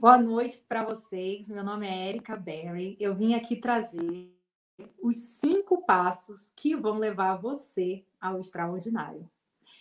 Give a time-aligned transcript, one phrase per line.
[0.00, 1.50] Boa noite para vocês.
[1.50, 2.96] Meu nome é Erika Berry.
[2.98, 4.34] Eu vim aqui trazer
[4.98, 9.30] os cinco passos que vão levar você ao extraordinário.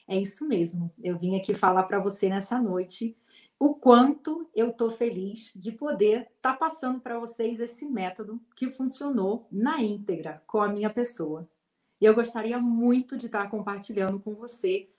[0.06, 0.92] É isso mesmo.
[1.02, 3.16] Eu vim aqui falar para você nessa noite
[3.58, 8.70] o quanto eu estou feliz de poder estar tá passando para vocês esse método que
[8.70, 11.48] funcionou na íntegra com a minha pessoa.
[12.02, 14.90] E eu gostaria muito de estar compartilhando com você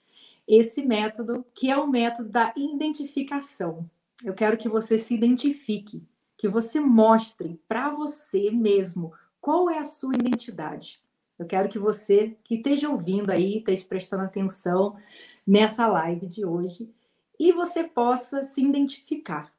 [0.47, 3.87] esse método, que é o método da identificação.
[4.23, 6.07] Eu quero que você se identifique,
[6.37, 11.01] que você mostre para você mesmo qual é a sua identidade.
[11.39, 14.95] Eu quero que você que esteja ouvindo aí, esteja prestando atenção
[15.45, 16.93] nessa live de hoje
[17.39, 19.51] e você possa se identificar.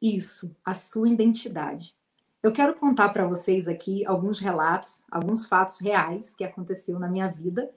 [0.00, 1.96] Isso, a sua identidade.
[2.40, 7.26] Eu quero contar para vocês aqui alguns relatos, alguns fatos reais que aconteceu na minha
[7.26, 7.68] vida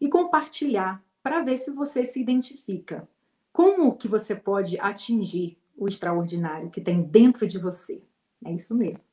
[0.00, 3.06] e compartilhar para ver se você se identifica.
[3.52, 8.02] Como que você pode atingir o extraordinário que tem dentro de você?
[8.44, 9.04] É isso mesmo.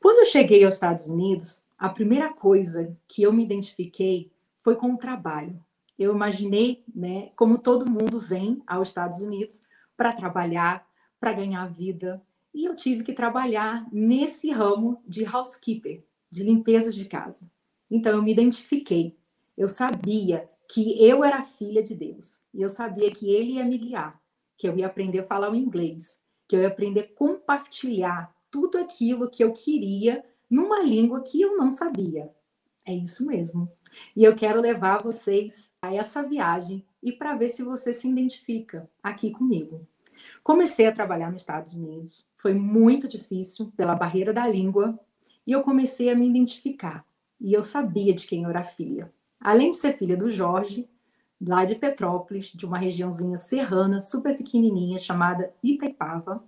[0.00, 4.92] Quando eu cheguei aos Estados Unidos, a primeira coisa que eu me identifiquei foi com
[4.92, 5.62] o trabalho.
[5.98, 9.62] Eu imaginei, né, como todo mundo vem aos Estados Unidos
[9.96, 10.86] para trabalhar,
[11.18, 17.04] para ganhar vida, e eu tive que trabalhar nesse ramo de housekeeper, de limpeza de
[17.04, 17.50] casa.
[17.90, 19.16] Então eu me identifiquei.
[19.56, 22.40] Eu sabia que eu era filha de Deus.
[22.52, 24.20] E eu sabia que ele ia me guiar,
[24.56, 28.78] que eu ia aprender a falar o inglês, que eu ia aprender a compartilhar tudo
[28.78, 32.30] aquilo que eu queria numa língua que eu não sabia.
[32.84, 33.70] É isso mesmo.
[34.14, 38.88] E eu quero levar vocês a essa viagem e para ver se você se identifica
[39.02, 39.86] aqui comigo.
[40.42, 44.98] Comecei a trabalhar nos Estados Unidos, foi muito difícil pela barreira da língua
[45.46, 47.04] e eu comecei a me identificar.
[47.40, 49.12] E eu sabia de quem eu era filha.
[49.40, 50.88] Além de ser filha do Jorge,
[51.40, 56.42] lá de Petrópolis, de uma regiãozinha serrana, super pequenininha, chamada Itaipava,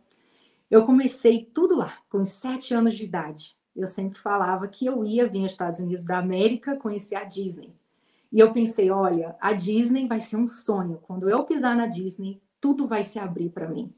[0.70, 3.56] eu comecei tudo lá, com sete anos de idade.
[3.74, 7.72] Eu sempre falava que eu ia vir aos Estados Unidos da América conhecer a Disney.
[8.30, 10.98] E eu pensei, olha, a Disney vai ser um sonho.
[11.02, 13.92] Quando eu pisar na Disney, tudo vai se abrir para mim.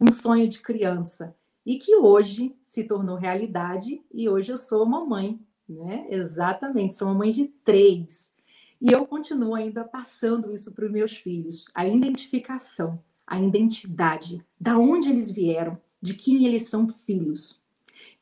[0.00, 5.40] Um sonho de criança e que hoje se tornou realidade e hoje eu sou mamãe,
[5.68, 6.06] né?
[6.08, 8.34] Exatamente, sou mamãe de três.
[8.80, 14.78] E eu continuo ainda passando isso para os meus filhos, a identificação, a identidade, da
[14.78, 17.60] onde eles vieram, de quem eles são filhos.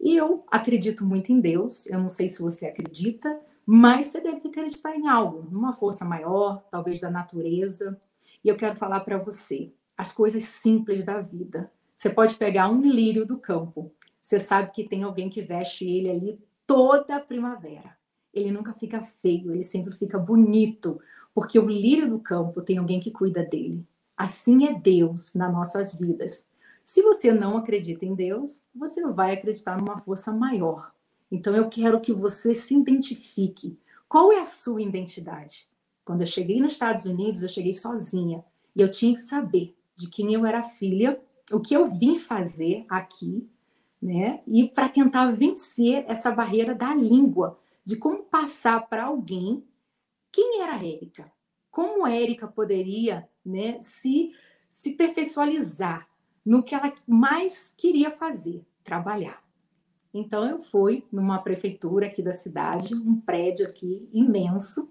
[0.00, 4.48] E eu acredito muito em Deus, eu não sei se você acredita, mas você deve
[4.48, 8.00] acreditar em algo, numa força maior, talvez da natureza.
[8.44, 11.72] E eu quero falar para você, as coisas simples da vida.
[11.96, 13.90] Você pode pegar um lírio do campo.
[14.20, 17.96] Você sabe que tem alguém que veste ele ali toda a primavera.
[18.34, 21.00] Ele nunca fica feio, ele sempre fica bonito,
[21.34, 23.86] porque o lírio do campo tem alguém que cuida dele.
[24.16, 26.46] Assim é Deus nas nossas vidas.
[26.84, 30.92] Se você não acredita em Deus, você vai acreditar numa força maior.
[31.30, 33.78] Então eu quero que você se identifique.
[34.08, 35.66] Qual é a sua identidade?
[36.04, 38.44] Quando eu cheguei nos Estados Unidos, eu cheguei sozinha
[38.76, 41.18] e eu tinha que saber de quem eu era filha,
[41.50, 43.48] o que eu vim fazer aqui,
[44.00, 44.40] né?
[44.46, 49.64] E para tentar vencer essa barreira da língua, de como passar para alguém
[50.32, 51.30] quem era a Érica,
[51.70, 54.32] como Érica poderia, né, se
[54.74, 56.08] se perfeccionalizar
[56.44, 59.40] no que ela mais queria fazer, trabalhar.
[60.12, 64.88] Então eu fui numa prefeitura aqui da cidade, um prédio aqui imenso.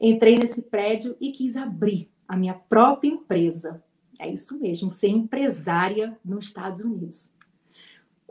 [0.00, 3.82] Entrei nesse prédio e quis abrir a minha própria empresa.
[4.18, 7.32] É isso mesmo, ser empresária nos Estados Unidos.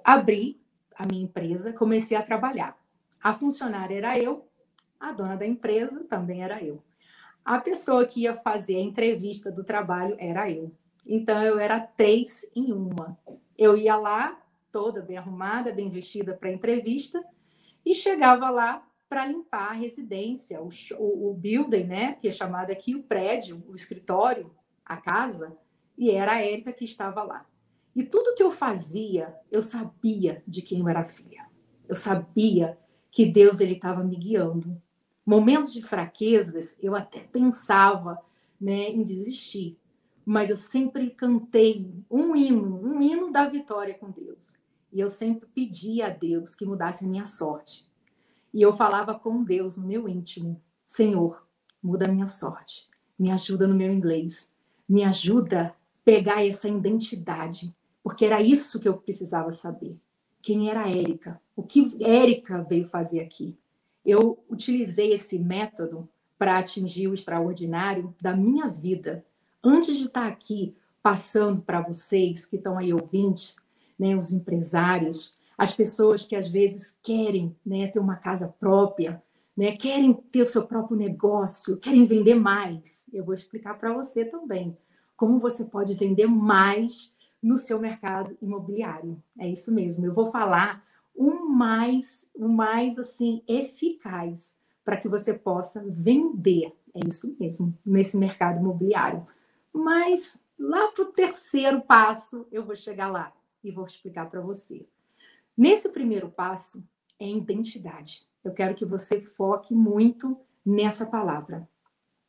[0.03, 0.59] Abri
[0.95, 2.76] a minha empresa, comecei a trabalhar.
[3.27, 4.47] A funcionária era eu,
[4.97, 6.81] a dona da empresa também era eu.
[7.43, 10.71] A pessoa que ia fazer a entrevista do trabalho era eu.
[11.05, 13.19] Então eu era três em uma.
[13.57, 14.41] Eu ia lá,
[14.71, 17.21] toda bem arrumada, bem vestida para a entrevista,
[17.85, 22.71] e chegava lá para limpar a residência, o, o, o building, né, que é chamado
[22.71, 25.53] aqui o prédio, o escritório, a casa,
[25.97, 27.45] e era a Érica que estava lá.
[27.93, 31.45] E tudo que eu fazia, eu sabia de quem eu era filha.
[31.89, 32.77] Eu sabia
[33.17, 34.79] que Deus ele estava me guiando.
[35.25, 38.19] Momentos de fraquezas, eu até pensava
[38.61, 39.75] né, em desistir,
[40.23, 44.59] mas eu sempre cantei um hino, um hino da vitória com Deus.
[44.93, 47.89] e eu sempre pedia a Deus que mudasse a minha sorte.
[48.53, 51.43] E eu falava com Deus no meu íntimo: Senhor,
[51.81, 52.87] muda a minha sorte,
[53.17, 54.53] me ajuda no meu inglês,
[54.87, 55.73] me ajuda a
[56.05, 59.97] pegar essa identidade, porque era isso que eu precisava saber.
[60.41, 61.41] Quem era a Érica?
[61.55, 63.57] O que Érica veio fazer aqui?
[64.05, 66.07] Eu utilizei esse método
[66.37, 69.25] para atingir o extraordinário da minha vida.
[69.63, 73.57] Antes de estar aqui passando para vocês que estão aí ouvintes,
[73.97, 79.21] né, os empresários, as pessoas que às vezes querem né, ter uma casa própria,
[79.55, 83.07] né, querem ter o seu próprio negócio, querem vender mais.
[83.11, 84.77] Eu vou explicar para você também
[85.15, 87.11] como você pode vender mais
[87.47, 89.23] no seu mercado imobiliário.
[89.39, 90.05] É isso mesmo.
[90.05, 90.85] Eu vou falar
[91.15, 96.75] o mais, o mais assim eficaz para que você possa vender.
[96.93, 99.25] É isso mesmo, nesse mercado imobiliário.
[99.71, 103.31] Mas lá para o terceiro passo, eu vou chegar lá
[103.63, 104.85] e vou explicar para você.
[105.55, 106.83] Nesse primeiro passo
[107.17, 108.27] é identidade.
[108.43, 111.65] Eu quero que você foque muito nessa palavra.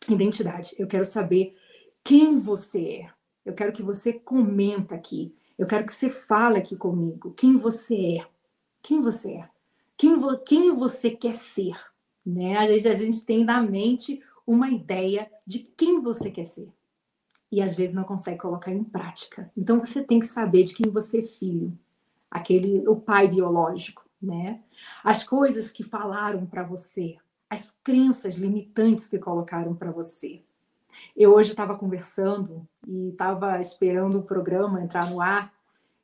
[0.09, 0.76] Identidade.
[0.79, 1.56] Eu quero saber
[2.05, 3.18] quem você é.
[3.49, 5.35] Eu quero que você comenta aqui.
[5.59, 7.33] Eu quero que você fale aqui comigo.
[7.33, 8.27] Quem você é.
[8.83, 9.49] Quem você é.
[9.97, 11.77] Quem, vo quem você quer ser.
[12.25, 12.56] Né?
[12.56, 16.69] Às vezes a gente tem na mente uma ideia de quem você quer ser.
[17.50, 19.51] E às vezes não consegue colocar em prática.
[19.56, 21.77] Então você tem que saber de quem você é filho.
[22.31, 24.61] Aquele, o pai biológico né?
[25.03, 27.17] As coisas que falaram para você,
[27.49, 30.43] as crenças limitantes que colocaram para você.
[31.17, 35.53] Eu hoje estava conversando e estava esperando o programa entrar no ar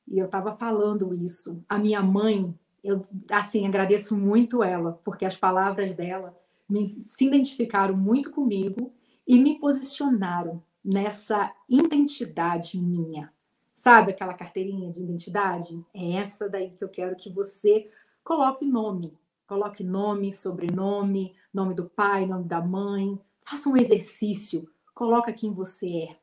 [0.09, 1.63] e eu estava falando isso.
[1.69, 6.37] A minha mãe, eu assim agradeço muito ela porque as palavras dela
[6.69, 8.93] me, se identificaram muito comigo
[9.27, 13.33] e me posicionaram nessa identidade minha.
[13.75, 15.85] Sabe aquela carteirinha de identidade?
[15.93, 17.91] É essa daí que eu quero que você
[18.23, 19.13] coloque nome.
[19.47, 23.19] Coloque nome, sobrenome, nome do pai, nome da mãe.
[23.45, 24.69] Faça um exercício.
[24.95, 26.17] Coloca quem você é.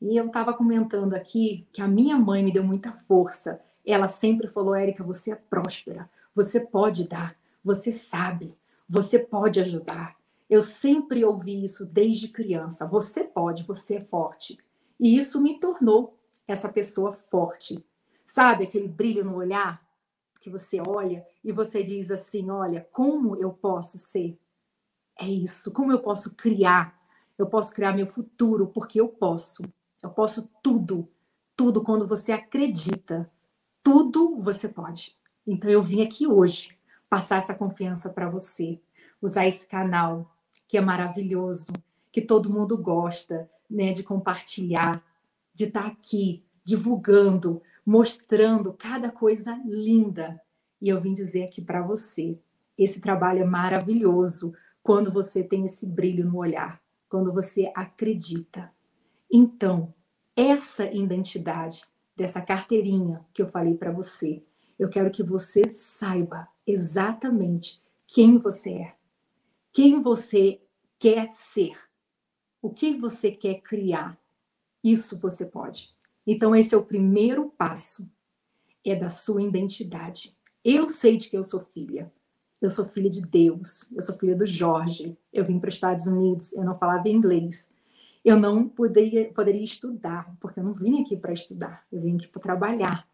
[0.00, 3.60] E eu estava comentando aqui que a minha mãe me deu muita força.
[3.84, 6.08] Ela sempre falou, Érica, você é próspera.
[6.34, 7.36] Você pode dar.
[7.64, 8.56] Você sabe.
[8.88, 10.16] Você pode ajudar.
[10.48, 12.86] Eu sempre ouvi isso desde criança.
[12.86, 14.58] Você pode, você é forte.
[14.98, 16.16] E isso me tornou
[16.46, 17.84] essa pessoa forte.
[18.24, 19.86] Sabe aquele brilho no olhar?
[20.40, 24.38] que você olha e você diz assim: olha, como eu posso ser?
[25.18, 26.97] É isso, como eu posso criar?
[27.38, 29.62] Eu posso criar meu futuro porque eu posso.
[30.02, 31.08] Eu posso tudo,
[31.56, 33.30] tudo quando você acredita.
[33.82, 35.16] Tudo você pode.
[35.46, 36.76] Então eu vim aqui hoje
[37.08, 38.78] passar essa confiança para você,
[39.22, 40.30] usar esse canal
[40.66, 41.72] que é maravilhoso,
[42.12, 45.02] que todo mundo gosta, né, de compartilhar,
[45.54, 50.38] de estar tá aqui divulgando, mostrando cada coisa linda.
[50.80, 52.38] E eu vim dizer aqui para você:
[52.76, 54.52] esse trabalho é maravilhoso
[54.82, 58.72] quando você tem esse brilho no olhar, quando você acredita.
[59.30, 59.94] Então,
[60.36, 61.84] essa identidade
[62.16, 64.44] dessa carteirinha que eu falei para você,
[64.78, 68.94] eu quero que você saiba exatamente quem você é,
[69.72, 70.60] quem você
[70.98, 71.76] quer ser,
[72.62, 74.18] o que você quer criar.
[74.82, 75.94] Isso você pode.
[76.26, 78.10] Então, esse é o primeiro passo,
[78.84, 80.36] é da sua identidade.
[80.64, 82.12] Eu sei de que eu sou filha.
[82.60, 83.90] Eu sou filha de Deus.
[83.94, 85.16] Eu sou filha do Jorge.
[85.32, 86.52] Eu vim para os Estados Unidos.
[86.52, 87.70] Eu não falava inglês.
[88.24, 91.84] Eu não poderia, poderia estudar, porque eu não vim aqui para estudar.
[91.90, 93.06] Eu vim aqui para trabalhar.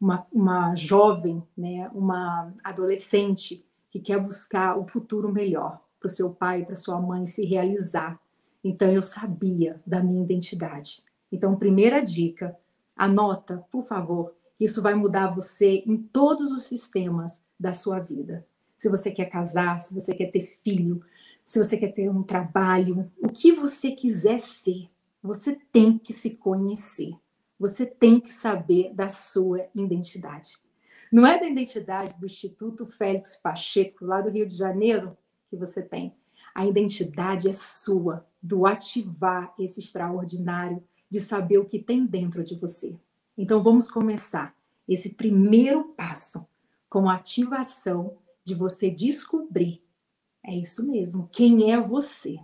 [0.00, 6.30] Uma, uma jovem, né, uma adolescente que quer buscar o futuro melhor para o seu
[6.30, 8.20] pai, para sua mãe se realizar.
[8.64, 11.02] Então eu sabia da minha identidade.
[11.30, 12.56] Então, primeira dica,
[12.96, 18.46] anota, por favor, isso vai mudar você em todos os sistemas da sua vida.
[18.82, 21.04] Se você quer casar, se você quer ter filho,
[21.44, 24.90] se você quer ter um trabalho, o que você quiser ser,
[25.22, 27.12] você tem que se conhecer.
[27.60, 30.58] Você tem que saber da sua identidade.
[31.12, 35.16] Não é da identidade do Instituto Félix Pacheco, lá do Rio de Janeiro,
[35.48, 36.12] que você tem.
[36.52, 42.56] A identidade é sua, do ativar esse extraordinário de saber o que tem dentro de
[42.56, 42.96] você.
[43.38, 44.52] Então vamos começar
[44.88, 46.44] esse primeiro passo
[46.88, 49.82] com a ativação de você descobrir.
[50.44, 52.38] É isso mesmo, quem é você.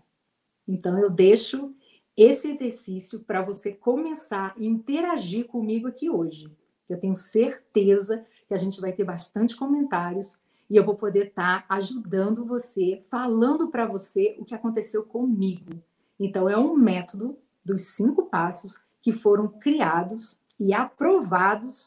[0.67, 1.75] Então eu deixo
[2.17, 6.51] esse exercício para você começar a interagir comigo aqui hoje.
[6.89, 10.39] Eu tenho certeza que a gente vai ter bastante comentários
[10.71, 15.83] e eu vou poder estar tá ajudando você, falando para você o que aconteceu comigo.
[16.19, 21.87] Então, é um método dos cinco passos que foram criados e aprovados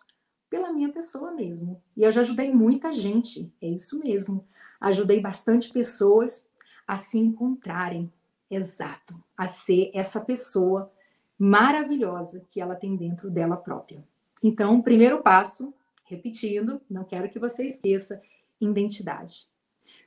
[0.51, 1.81] pela minha pessoa mesmo.
[1.95, 4.45] E eu já ajudei muita gente, é isso mesmo.
[4.81, 6.45] Ajudei bastante pessoas
[6.85, 8.11] a se encontrarem,
[8.49, 10.91] exato, a ser essa pessoa
[11.39, 14.03] maravilhosa que ela tem dentro dela própria.
[14.43, 18.21] Então, primeiro passo, repetindo, não quero que você esqueça,
[18.59, 19.47] identidade.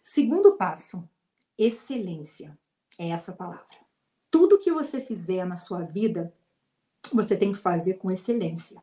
[0.03, 1.09] Segundo passo,
[1.57, 2.57] excelência.
[2.99, 3.65] É essa palavra.
[4.31, 6.33] Tudo que você fizer na sua vida,
[7.11, 8.83] você tem que fazer com excelência.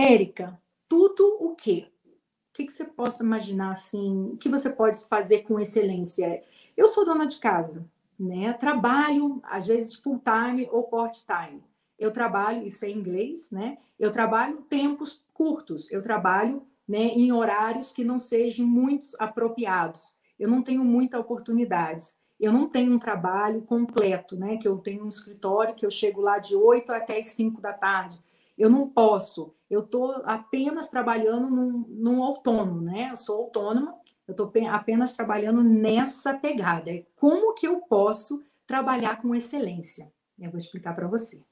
[0.00, 0.56] Érica,
[0.88, 1.88] tudo o quê?
[2.06, 4.30] O que, que você possa imaginar assim?
[4.32, 6.40] O que você pode fazer com excelência?
[6.76, 7.84] Eu sou dona de casa,
[8.16, 8.52] né?
[8.52, 11.64] Trabalho, às vezes, full time ou part time.
[11.98, 13.76] Eu trabalho, isso é em inglês, né?
[13.98, 20.14] Eu trabalho tempos curtos, eu trabalho né, em horários que não sejam muito apropriados.
[20.38, 22.16] Eu não tenho muitas oportunidades.
[22.38, 24.58] Eu não tenho um trabalho completo, né?
[24.58, 27.72] Que eu tenho um escritório que eu chego lá de 8 até as 5 da
[27.72, 28.20] tarde.
[28.56, 29.57] Eu não posso.
[29.70, 33.10] Eu estou apenas trabalhando num, num autônomo, né?
[33.10, 33.94] Eu sou autônoma,
[34.26, 36.90] eu estou apenas trabalhando nessa pegada.
[36.90, 40.12] É como que eu posso trabalhar com excelência?
[40.38, 41.42] Eu vou explicar para você.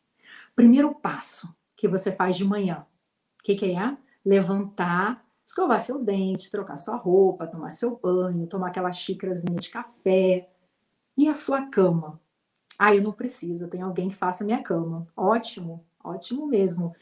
[0.55, 2.87] Primeiro passo que você faz de manhã,
[3.41, 3.97] o que, que é?
[4.25, 10.49] Levantar, escovar seu dente, trocar sua roupa, tomar seu banho, tomar aquela xícarazinha de café.
[11.17, 12.21] E a sua cama?
[12.79, 15.07] Ah, eu não preciso, eu tenho alguém que faça a minha cama.
[15.17, 16.95] Ótimo, ótimo mesmo.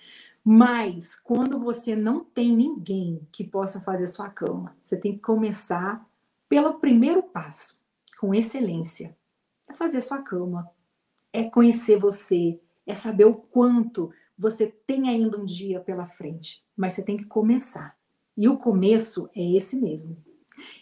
[0.45, 6.07] Mas quando você não tem ninguém que possa fazer sua cama, você tem que começar
[6.47, 7.81] pelo primeiro passo,
[8.21, 9.17] com excelência.
[9.67, 10.71] É fazer sua cama.
[11.33, 16.93] É conhecer você, é saber o quanto você tem ainda um dia pela frente, mas
[16.93, 17.97] você tem que começar.
[18.37, 20.17] E o começo é esse mesmo.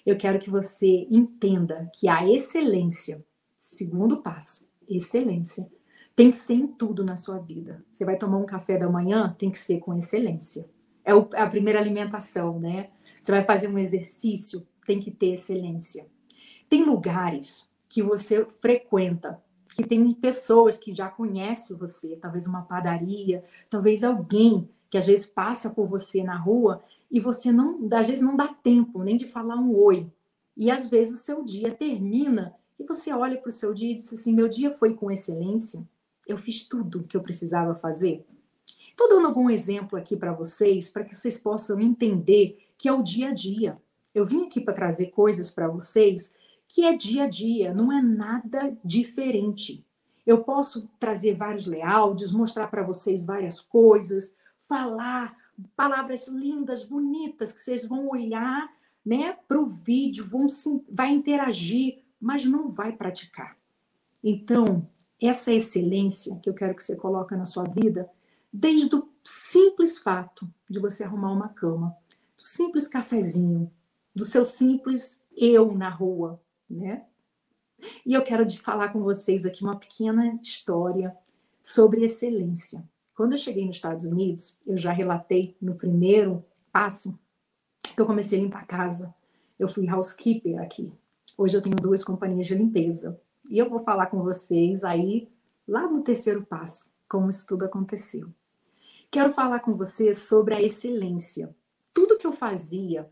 [0.04, 3.24] Eu quero que você entenda que a excelência,
[3.56, 5.70] segundo passo, excelência,
[6.14, 7.84] tem que ser em tudo na sua vida.
[7.90, 10.68] Você vai tomar um café da manhã, tem que ser com excelência.
[11.04, 12.90] É a primeira alimentação, né?
[13.20, 16.06] Você vai fazer um exercício, tem que ter excelência.
[16.68, 19.42] Tem lugares que você frequenta,
[19.74, 25.26] que tem pessoas que já conhecem você, talvez uma padaria, talvez alguém que às vezes
[25.26, 29.26] passa por você na rua e você não, às vezes não dá tempo nem de
[29.26, 30.10] falar um oi.
[30.56, 33.94] E às vezes o seu dia termina e você olha para o seu dia e
[33.94, 35.86] diz assim: meu dia foi com excelência,
[36.26, 38.24] eu fiz tudo o que eu precisava fazer.
[38.88, 43.02] Estou dando algum exemplo aqui para vocês, para que vocês possam entender que é o
[43.02, 43.78] dia a dia.
[44.14, 46.34] Eu vim aqui para trazer coisas para vocês
[46.68, 49.84] que é dia a dia, não é nada diferente.
[50.26, 55.36] Eu posso trazer vários layouts, mostrar para vocês várias coisas, falar
[55.76, 58.72] palavras lindas, bonitas, que vocês vão olhar
[59.04, 60.46] né, para o vídeo, vão
[60.90, 63.56] vai interagir, mas não vai praticar.
[64.24, 64.88] Então,
[65.22, 68.10] essa excelência que eu quero que você coloque na sua vida,
[68.52, 71.96] desde o simples fato de você arrumar uma cama,
[72.36, 73.70] do simples cafezinho,
[74.14, 77.04] do seu simples eu na rua, né?
[78.04, 81.16] E eu quero falar com vocês aqui uma pequena história
[81.62, 82.84] sobre excelência.
[83.14, 87.18] Quando eu cheguei nos Estados Unidos, eu já relatei no primeiro passo
[87.94, 89.14] que eu comecei a limpar a casa.
[89.58, 90.92] Eu fui housekeeper aqui.
[91.36, 93.20] Hoje eu tenho duas companhias de limpeza.
[93.52, 95.28] E eu vou falar com vocês aí,
[95.68, 98.30] lá no terceiro passo, como isso tudo aconteceu.
[99.10, 101.54] Quero falar com vocês sobre a excelência.
[101.92, 103.06] Tudo que eu fazia,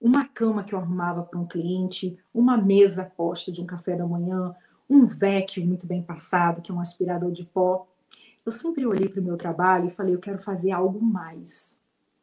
[0.00, 4.06] uma cama que eu arrumava para um cliente, uma mesa posta de um café da
[4.06, 4.54] manhã,
[4.88, 7.88] um vacuum muito bem passado, que é um aspirador de pó.
[8.46, 11.80] Eu sempre olhei para o meu trabalho e falei, eu quero fazer algo mais.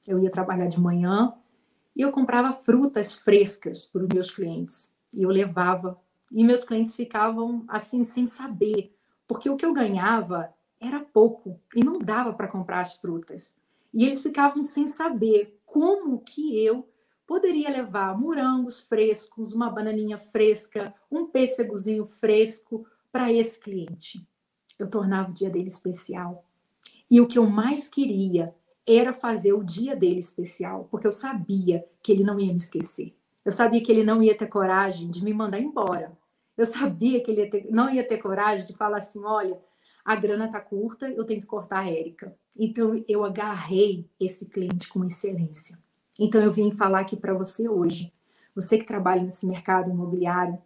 [0.07, 1.33] Eu ia trabalhar de manhã
[1.93, 4.89] e eu comprava frutas frescas para os meus clientes.
[5.13, 5.99] E eu levava
[6.31, 8.93] e meus clientes ficavam assim, sem saber,
[9.27, 13.57] porque o que eu ganhava era pouco e não dava para comprar as frutas.
[13.93, 16.87] E eles ficavam sem saber como que eu
[17.25, 24.25] poderia levar morangos frescos, uma bananinha fresca, um pêssegozinho fresco para esse cliente.
[24.77, 26.45] Eu tornava o dia dele especial.
[27.09, 28.53] E o que eu mais queria
[28.85, 33.13] era fazer o dia dele especial, porque eu sabia que ele não ia me esquecer.
[33.43, 36.16] Eu sabia que ele não ia ter coragem de me mandar embora.
[36.57, 39.57] Eu sabia que ele ia ter, não ia ter coragem de falar assim: olha,
[40.03, 42.35] a grana tá curta, eu tenho que cortar a Érica.
[42.57, 45.77] Então eu agarrei esse cliente com excelência.
[46.19, 48.11] Então eu vim falar aqui para você hoje.
[48.55, 50.57] Você que trabalha nesse mercado imobiliário,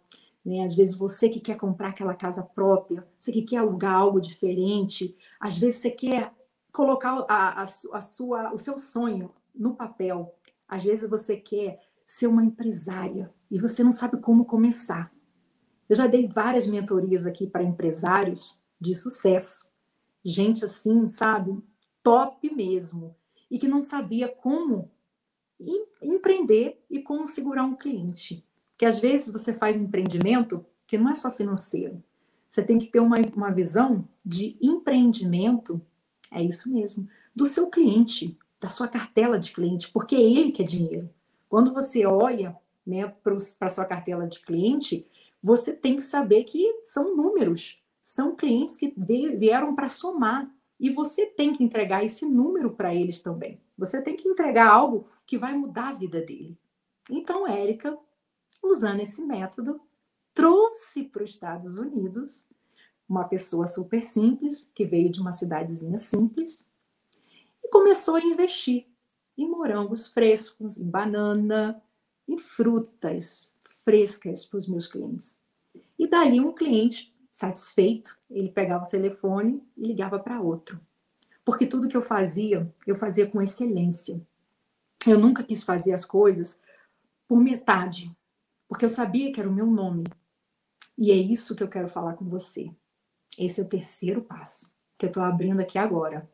[0.44, 0.64] né?
[0.64, 5.14] Às vezes você que quer comprar aquela casa própria, você que quer alugar algo diferente,
[5.38, 6.32] às vezes você quer
[6.72, 10.34] colocar a, a, a sua, o seu sonho no papel.
[10.66, 15.12] Às vezes você quer ser uma empresária e você não sabe como começar.
[15.92, 19.70] Eu já dei várias mentorias aqui para empresários de sucesso.
[20.24, 21.62] Gente assim, sabe?
[22.02, 23.14] Top mesmo.
[23.50, 24.90] e que não sabia como
[26.00, 28.42] empreender e como segurar um cliente.
[28.78, 32.02] Que às vezes você faz empreendimento que não é só financeiro.
[32.48, 35.78] Você tem que ter uma, uma visão de empreendimento,
[36.30, 37.06] é isso mesmo,
[37.36, 41.10] do seu cliente, da sua cartela de cliente, porque é ele que é dinheiro.
[41.50, 42.56] Quando você olha
[42.86, 45.06] né, para a sua cartela de cliente,
[45.42, 50.48] você tem que saber que são números, são clientes que vieram para somar.
[50.78, 53.60] E você tem que entregar esse número para eles também.
[53.78, 56.58] Você tem que entregar algo que vai mudar a vida dele.
[57.08, 57.96] Então, Érica,
[58.62, 59.80] usando esse método,
[60.34, 62.48] trouxe para os Estados Unidos
[63.08, 66.68] uma pessoa super simples, que veio de uma cidadezinha simples,
[67.62, 68.86] e começou a investir
[69.38, 71.80] em morangos frescos, em banana,
[72.26, 73.51] em frutas
[73.84, 75.40] frescas para os meus clientes.
[75.98, 80.80] E dali um cliente satisfeito, ele pegava o telefone e ligava para outro.
[81.44, 84.20] Porque tudo que eu fazia, eu fazia com excelência.
[85.06, 86.60] Eu nunca quis fazer as coisas
[87.26, 88.14] por metade,
[88.68, 90.04] porque eu sabia que era o meu nome.
[90.96, 92.70] E é isso que eu quero falar com você.
[93.38, 94.70] Esse é o terceiro passo
[95.02, 96.30] que eu estou abrindo aqui agora.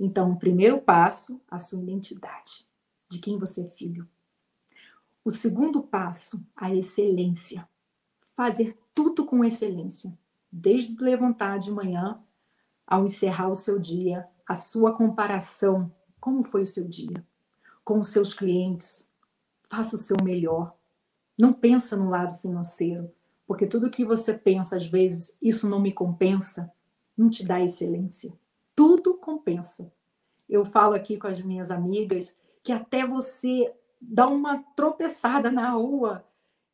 [0.00, 2.66] Então, o primeiro passo, a sua identidade,
[3.06, 4.08] de quem você é filho.
[5.24, 7.68] O segundo passo, a excelência.
[8.34, 10.16] Fazer tudo com excelência,
[10.50, 12.20] desde levantar de manhã
[12.86, 17.24] ao encerrar o seu dia, a sua comparação, como foi o seu dia,
[17.84, 19.08] com os seus clientes.
[19.70, 20.76] Faça o seu melhor.
[21.38, 23.10] Não pensa no lado financeiro,
[23.46, 26.72] porque tudo que você pensa, às vezes, isso não me compensa,
[27.16, 28.32] não te dá excelência.
[28.74, 29.92] Tudo compensa.
[30.48, 33.72] Eu falo aqui com as minhas amigas que até você
[34.02, 36.26] dar uma tropeçada na rua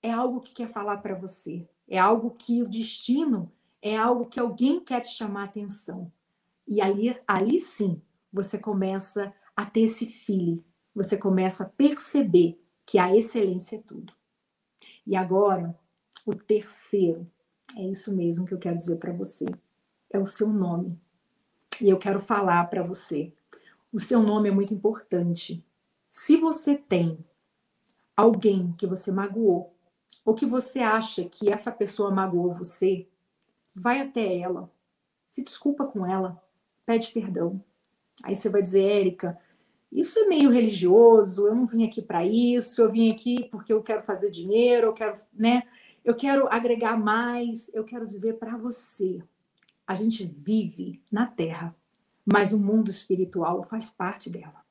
[0.02, 1.68] é algo que quer falar para você.
[1.86, 6.10] É algo que o destino é algo que alguém quer te chamar a atenção.
[6.66, 8.00] E ali, ali sim,
[8.32, 10.62] você começa a ter esse feeling,
[10.94, 14.12] você começa a perceber que a excelência é tudo.
[15.06, 15.78] E agora,
[16.26, 17.26] o terceiro,
[17.76, 19.46] é isso mesmo que eu quero dizer para você,
[20.10, 20.98] é o seu nome.
[21.80, 23.32] E eu quero falar para você,
[23.92, 25.64] o seu nome é muito importante.
[26.10, 27.24] Se você tem
[28.18, 29.72] alguém que você magoou,
[30.24, 33.06] ou que você acha que essa pessoa magoou você,
[33.72, 34.68] vai até ela,
[35.28, 36.42] se desculpa com ela,
[36.84, 37.62] pede perdão.
[38.24, 39.38] Aí você vai dizer, Érica,
[39.92, 43.84] isso é meio religioso, eu não vim aqui para isso, eu vim aqui porque eu
[43.84, 45.62] quero fazer dinheiro, eu quero, né?
[46.04, 49.22] Eu quero agregar mais, eu quero dizer para você,
[49.86, 51.72] a gente vive na Terra,
[52.26, 54.67] mas o mundo espiritual faz parte dela.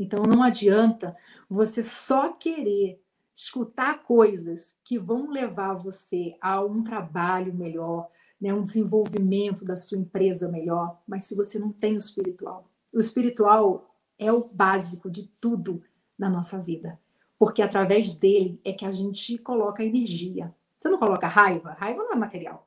[0.00, 1.14] Então não adianta
[1.46, 2.98] você só querer
[3.34, 8.08] escutar coisas que vão levar você a um trabalho melhor,
[8.40, 12.70] né, um desenvolvimento da sua empresa melhor, mas se você não tem o espiritual.
[12.90, 15.82] O espiritual é o básico de tudo
[16.18, 16.98] na nossa vida,
[17.38, 20.54] porque através dele é que a gente coloca energia.
[20.78, 21.76] Você não coloca raiva?
[21.78, 22.66] Raiva não é material.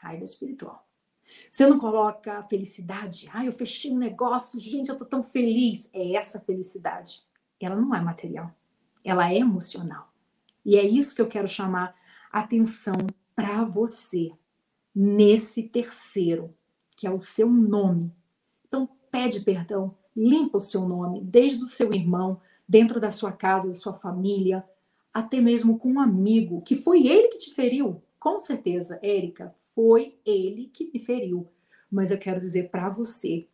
[0.00, 0.86] Raiva é espiritual.
[1.50, 3.28] Você não coloca felicidade.
[3.32, 5.90] Ah, eu fechei um negócio, gente, eu tô tão feliz.
[5.92, 7.22] É essa felicidade.
[7.60, 8.54] Ela não é material
[9.04, 10.12] ela é emocional.
[10.64, 11.94] E é isso que eu quero chamar
[12.30, 12.94] atenção
[13.34, 14.30] para você
[14.94, 16.54] nesse terceiro,
[16.96, 18.12] que é o seu nome.
[18.66, 23.68] Então, pede perdão, limpa o seu nome, desde o seu irmão, dentro da sua casa,
[23.68, 24.64] da sua família,
[25.12, 28.02] até mesmo com um amigo, que foi ele que te feriu.
[28.18, 31.48] Com certeza, Érica, foi ele que me feriu.
[31.90, 33.48] Mas eu quero dizer para você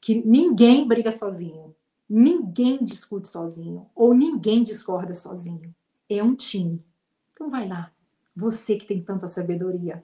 [0.00, 1.76] que ninguém briga sozinho.
[2.08, 5.74] Ninguém discute sozinho ou ninguém discorda sozinho.
[6.08, 6.82] É um time.
[7.30, 7.92] Então vai lá.
[8.34, 10.02] Você que tem tanta sabedoria.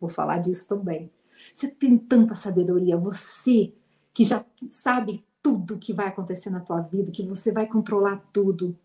[0.00, 1.10] Vou falar disso também.
[1.52, 3.74] Você tem tanta sabedoria, você
[4.14, 8.78] que já sabe tudo que vai acontecer na tua vida, que você vai controlar tudo.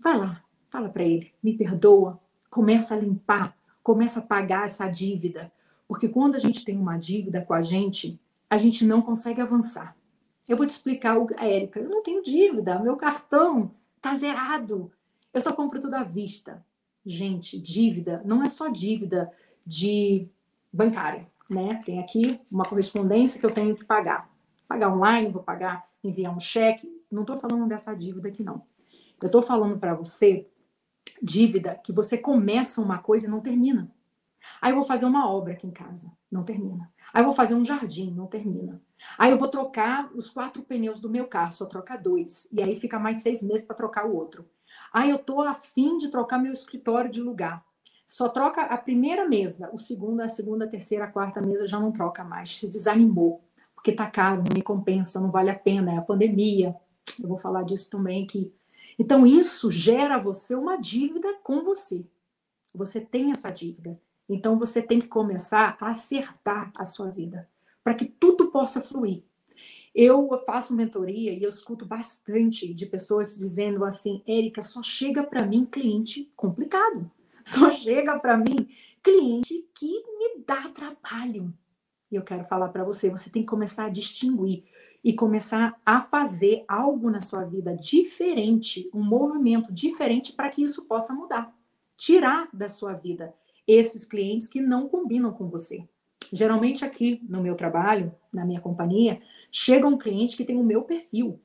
[0.00, 2.18] Vai lá, fala para ele, me perdoa,
[2.48, 3.55] começa a limpar,
[3.86, 5.52] começa a pagar essa dívida,
[5.86, 8.20] porque quando a gente tem uma dívida com a gente,
[8.50, 9.96] a gente não consegue avançar.
[10.48, 13.70] Eu vou te explicar, Érica, eu não tenho dívida, meu cartão
[14.02, 14.90] tá zerado.
[15.32, 16.66] Eu só compro tudo à vista.
[17.04, 19.32] Gente, dívida não é só dívida
[19.64, 20.28] de
[20.72, 21.80] bancária, né?
[21.86, 24.28] Tem aqui uma correspondência que eu tenho que pagar.
[24.66, 26.92] Pagar online, vou pagar, enviar um cheque.
[27.08, 28.64] Não estou falando dessa dívida aqui, não.
[29.22, 30.44] Eu estou falando para você
[31.22, 33.90] dívida que você começa uma coisa e não termina.
[34.60, 36.90] Aí eu vou fazer uma obra aqui em casa, não termina.
[37.12, 38.80] Aí eu vou fazer um jardim, não termina.
[39.18, 42.48] Aí eu vou trocar os quatro pneus do meu carro, só troca dois.
[42.52, 44.48] E aí fica mais seis meses para trocar o outro.
[44.92, 47.64] Aí eu tô afim de trocar meu escritório de lugar.
[48.06, 51.80] Só troca a primeira mesa, o segundo, a segunda, a terceira, a quarta mesa já
[51.80, 53.42] não troca mais, se desanimou.
[53.74, 56.74] porque tá caro, não me compensa, não vale a pena, é a pandemia.
[57.20, 58.52] Eu vou falar disso também aqui.
[58.98, 62.06] Então, isso gera você uma dívida com você.
[62.74, 64.00] Você tem essa dívida.
[64.28, 67.48] Então, você tem que começar a acertar a sua vida,
[67.84, 69.22] para que tudo possa fluir.
[69.94, 75.46] Eu faço mentoria e eu escuto bastante de pessoas dizendo assim: Érica, só chega para
[75.46, 77.10] mim cliente complicado.
[77.46, 78.68] Só chega para mim
[79.00, 79.86] cliente que
[80.18, 81.54] me dá trabalho.
[82.10, 84.64] E eu quero falar para você: você tem que começar a distinguir
[85.06, 90.84] e começar a fazer algo na sua vida diferente, um movimento diferente para que isso
[90.84, 91.56] possa mudar.
[91.96, 93.32] Tirar da sua vida
[93.68, 95.88] esses clientes que não combinam com você.
[96.32, 100.82] Geralmente aqui no meu trabalho, na minha companhia, chega um cliente que tem o meu
[100.82, 101.40] perfil,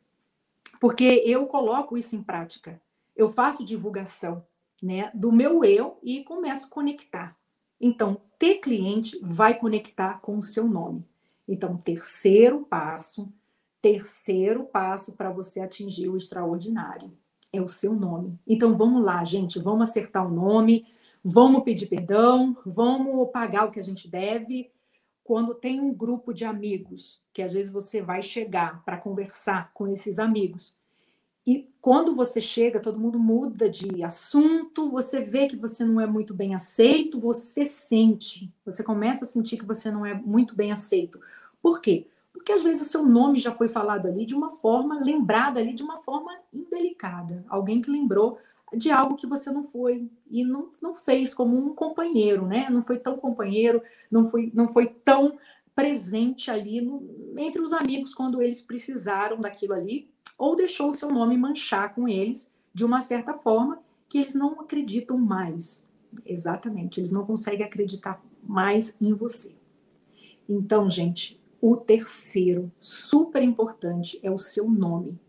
[0.79, 2.81] porque eu coloco isso em prática.
[3.15, 4.43] Eu faço divulgação,
[4.81, 7.37] né, do meu eu e começo a conectar.
[7.79, 11.05] Então, ter cliente vai conectar com o seu nome.
[11.47, 13.31] Então, terceiro passo,
[13.81, 17.11] terceiro passo para você atingir o extraordinário
[17.53, 18.39] é o seu nome.
[18.47, 20.85] Então, vamos lá, gente, vamos acertar o nome,
[21.23, 24.71] vamos pedir perdão, vamos pagar o que a gente deve.
[25.23, 29.87] Quando tem um grupo de amigos, que às vezes você vai chegar para conversar com
[29.87, 30.77] esses amigos,
[31.45, 36.05] e quando você chega, todo mundo muda de assunto, você vê que você não é
[36.05, 40.71] muito bem aceito, você sente, você começa a sentir que você não é muito bem
[40.71, 41.19] aceito.
[41.59, 42.07] Por quê?
[42.33, 45.73] Porque às vezes o seu nome já foi falado ali de uma forma, lembrado ali
[45.73, 47.45] de uma forma indelicada.
[47.49, 48.39] Alguém que lembrou
[48.73, 52.69] de algo que você não foi e não, não fez como um companheiro, né?
[52.69, 55.37] Não foi tão companheiro, não foi, não foi tão
[55.75, 57.03] presente ali no,
[57.37, 62.07] entre os amigos quando eles precisaram daquilo ali ou deixou o seu nome manchar com
[62.07, 65.85] eles de uma certa forma que eles não acreditam mais.
[66.25, 69.55] Exatamente, eles não conseguem acreditar mais em você.
[70.47, 75.19] Então, gente, o terceiro, super importante, é o seu nome.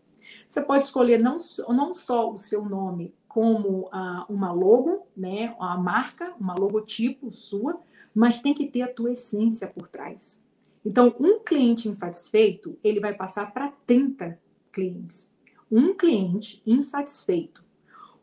[0.47, 1.37] Você pode escolher não,
[1.69, 7.79] não só o seu nome como ah, uma logo, né, uma marca, uma logotipo sua,
[8.13, 10.43] mas tem que ter a tua essência por trás.
[10.85, 14.39] Então, um cliente insatisfeito, ele vai passar para 30
[14.71, 15.31] clientes.
[15.71, 17.63] Um cliente insatisfeito.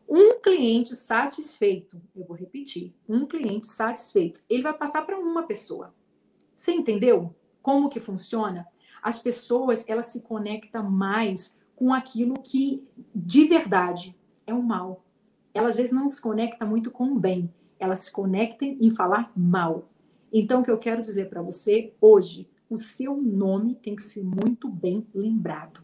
[0.07, 5.93] Um cliente satisfeito, eu vou repetir, um cliente satisfeito, ele vai passar para uma pessoa.
[6.53, 8.67] Você entendeu como que funciona?
[9.01, 15.03] As pessoas, elas se conectam mais com aquilo que de verdade é o mal.
[15.53, 19.31] Elas às vezes não se conectam muito com o bem, elas se conectam em falar
[19.35, 19.89] mal.
[20.31, 24.23] Então, o que eu quero dizer para você hoje, o seu nome tem que ser
[24.23, 25.83] muito bem lembrado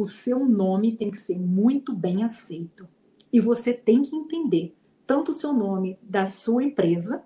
[0.00, 2.88] o seu nome tem que ser muito bem aceito.
[3.32, 4.74] E você tem que entender
[5.06, 7.22] tanto o seu nome da sua empresa,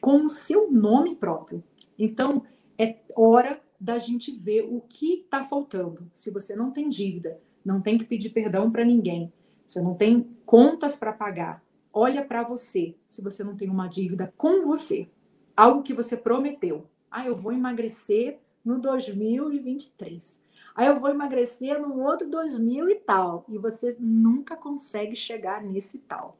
[0.00, 1.62] como o seu nome próprio.
[1.98, 2.42] Então,
[2.78, 6.08] é hora da gente ver o que está faltando.
[6.12, 9.32] Se você não tem dívida, não tem que pedir perdão para ninguém,
[9.66, 11.62] você não tem contas para pagar,
[11.92, 15.08] olha para você se você não tem uma dívida com você,
[15.56, 16.86] algo que você prometeu.
[17.10, 20.42] Ah, eu vou emagrecer no 2023.
[20.74, 23.44] Aí eu vou emagrecer no outro 2000 e tal.
[23.48, 26.38] E você nunca consegue chegar nesse tal.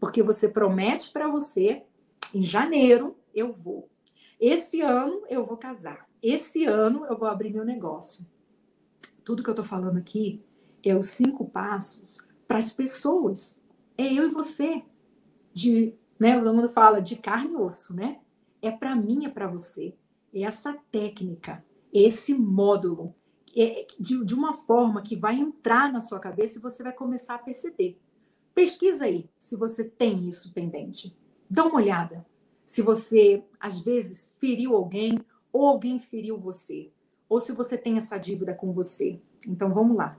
[0.00, 1.82] Porque você promete para você,
[2.32, 3.88] em janeiro eu vou.
[4.40, 6.08] Esse ano eu vou casar.
[6.22, 8.26] Esse ano eu vou abrir meu negócio.
[9.24, 10.42] Tudo que eu estou falando aqui
[10.82, 13.60] é os cinco passos para as pessoas.
[13.96, 14.82] É eu e você.
[15.52, 18.20] De, né, todo mundo fala de carne e osso, né?
[18.62, 19.94] É para mim, é para você.
[20.32, 23.14] É essa técnica, esse módulo
[23.56, 27.34] é, de, de uma forma que vai entrar na sua cabeça e você vai começar
[27.34, 27.98] a perceber.
[28.54, 31.16] Pesquisa aí se você tem isso pendente.
[31.50, 32.26] Dá uma olhada.
[32.68, 35.18] Se você, às vezes, feriu alguém
[35.50, 36.90] ou alguém feriu você.
[37.28, 39.18] Ou se você tem essa dívida com você.
[39.46, 40.18] Então, vamos lá.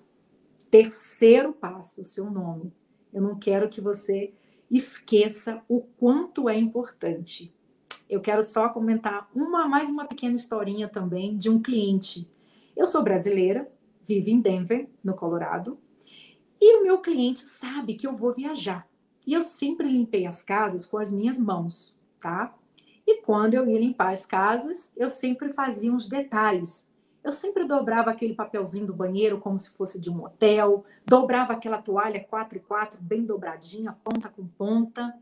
[0.71, 2.73] Terceiro passo, seu nome.
[3.13, 4.33] Eu não quero que você
[4.69, 7.53] esqueça o quanto é importante.
[8.09, 12.27] Eu quero só comentar uma mais uma pequena historinha também de um cliente
[12.79, 13.69] eu sou brasileira,
[14.01, 15.77] vivo em Denver, no Colorado,
[16.61, 18.87] e o meu cliente sabe que eu vou viajar.
[19.27, 22.53] E eu sempre limpei as casas com as minhas mãos, tá?
[23.05, 26.87] E quando eu ia limpar as casas, eu sempre fazia uns detalhes.
[27.23, 31.79] Eu sempre dobrava aquele papelzinho do banheiro como se fosse de um hotel, dobrava aquela
[31.79, 35.13] toalha 4 4 bem dobradinha, ponta com ponta.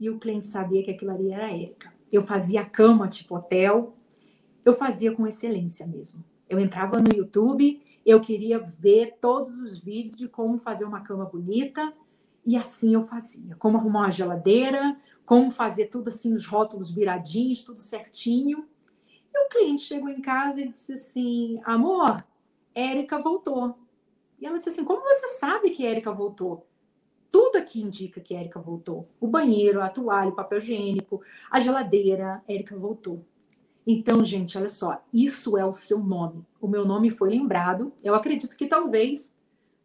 [0.00, 1.92] E o cliente sabia que aquilo ali era a Érica.
[2.10, 3.94] Eu fazia a cama tipo hotel,
[4.64, 6.24] eu fazia com excelência mesmo.
[6.48, 11.24] Eu entrava no YouTube, eu queria ver todos os vídeos de como fazer uma cama
[11.24, 11.92] bonita,
[12.44, 13.54] e assim eu fazia.
[13.56, 18.68] Como arrumar uma geladeira, como fazer tudo assim, os rótulos viradinhos, tudo certinho.
[19.34, 22.24] E o cliente chegou em casa e disse assim: Amor,
[22.74, 23.78] Érica voltou.
[24.40, 26.66] E ela disse assim: Como você sabe que Érica voltou?
[27.30, 29.08] Tudo aqui indica que Érica voltou.
[29.18, 33.24] O banheiro, a toalha, o papel higiênico, a geladeira, Érica voltou.
[33.86, 36.44] Então, gente, olha só, isso é o seu nome.
[36.60, 37.92] O meu nome foi lembrado.
[38.02, 39.34] Eu acredito que talvez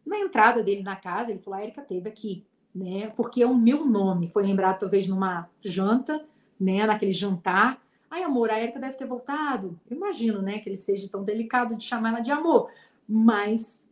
[0.04, 3.08] na entrada dele na casa, ele falou: a Érica teve aqui, né?
[3.16, 4.28] Porque é o meu nome.
[4.28, 6.24] Foi lembrado talvez numa janta,
[6.58, 6.86] né?
[6.86, 7.82] Naquele jantar.
[8.10, 9.78] Ai, amor, a Érica deve ter voltado.
[9.90, 10.58] Imagino, né?
[10.58, 12.70] Que ele seja tão delicado de chamar ela de amor.
[13.08, 13.88] Mas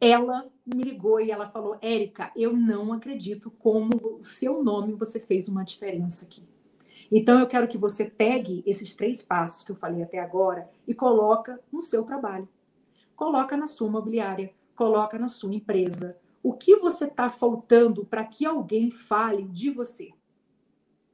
[0.00, 5.20] ela me ligou e ela falou: Érica, eu não acredito como o seu nome você
[5.20, 6.42] fez uma diferença aqui.
[7.12, 10.94] Então eu quero que você pegue esses três passos que eu falei até agora e
[10.94, 12.48] coloca no seu trabalho.
[13.16, 16.16] Coloca na sua imobiliária, coloca na sua empresa.
[16.42, 20.10] O que você está faltando para que alguém fale de você?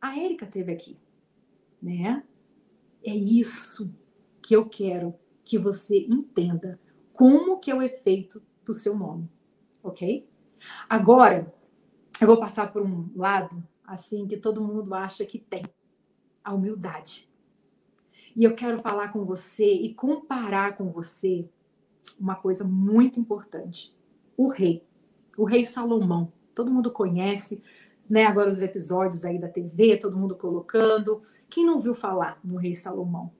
[0.00, 0.96] A Érica teve aqui,
[1.82, 2.24] né?
[3.04, 3.92] É isso
[4.40, 6.78] que eu quero que você entenda.
[7.12, 9.28] Como que é o efeito do seu nome,
[9.82, 10.28] ok?
[10.88, 11.52] Agora,
[12.20, 15.64] eu vou passar por um lado assim que todo mundo acha que tem
[16.42, 17.28] a humildade.
[18.34, 21.48] E eu quero falar com você e comparar com você
[22.18, 23.96] uma coisa muito importante.
[24.36, 24.84] O rei,
[25.36, 26.32] o rei Salomão.
[26.54, 27.62] Todo mundo conhece,
[28.08, 28.24] né?
[28.24, 31.22] Agora os episódios aí da TV, todo mundo colocando.
[31.48, 33.32] Quem não viu falar no rei Salomão?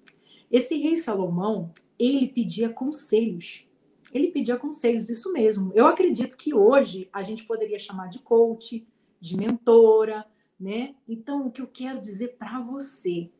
[0.51, 3.67] Esse rei Salomão, ele pedia conselhos.
[4.13, 5.73] Ele pedia conselhos, isso mesmo.
[5.75, 8.87] Eu acredito que hoje a gente poderia chamar de coach,
[9.21, 10.25] de mentora,
[10.59, 10.95] né?
[11.09, 13.31] Então, o que eu quero dizer para você,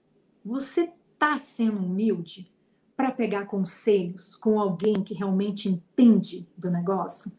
[0.45, 2.51] você está sendo humilde
[2.97, 7.31] para pegar conselhos com alguém que realmente entende do negócio?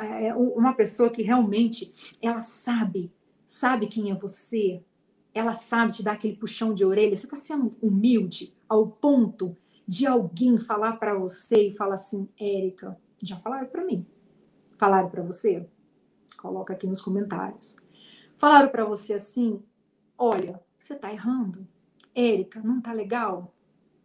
[0.00, 3.12] É, é, uma pessoa que realmente ela sabe,
[3.46, 4.82] sabe quem é você,
[5.34, 7.16] ela sabe te dar aquele puxão de orelha.
[7.16, 12.98] Você está sendo humilde ao ponto de alguém falar para você e falar assim, Érica,
[13.22, 14.06] já falaram para mim?
[14.76, 15.66] Falaram para você?
[16.36, 17.76] Coloca aqui nos comentários.
[18.36, 19.60] Falaram para você assim:
[20.16, 21.66] olha, você está errando.
[22.14, 23.52] Érica, não está legal?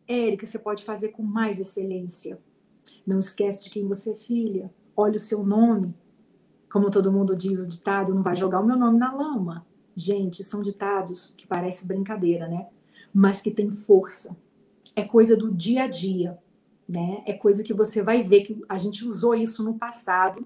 [0.07, 2.39] Érica, você pode fazer com mais excelência.
[3.05, 4.73] Não esquece de quem você é filha.
[4.95, 5.93] Olha o seu nome.
[6.71, 9.65] Como todo mundo diz o ditado, não vai jogar o meu nome na lama.
[9.95, 12.67] Gente, são ditados que parecem brincadeira, né?
[13.13, 14.35] Mas que tem força.
[14.95, 16.37] É coisa do dia a dia,
[16.87, 17.23] né?
[17.25, 20.45] É coisa que você vai ver que a gente usou isso no passado,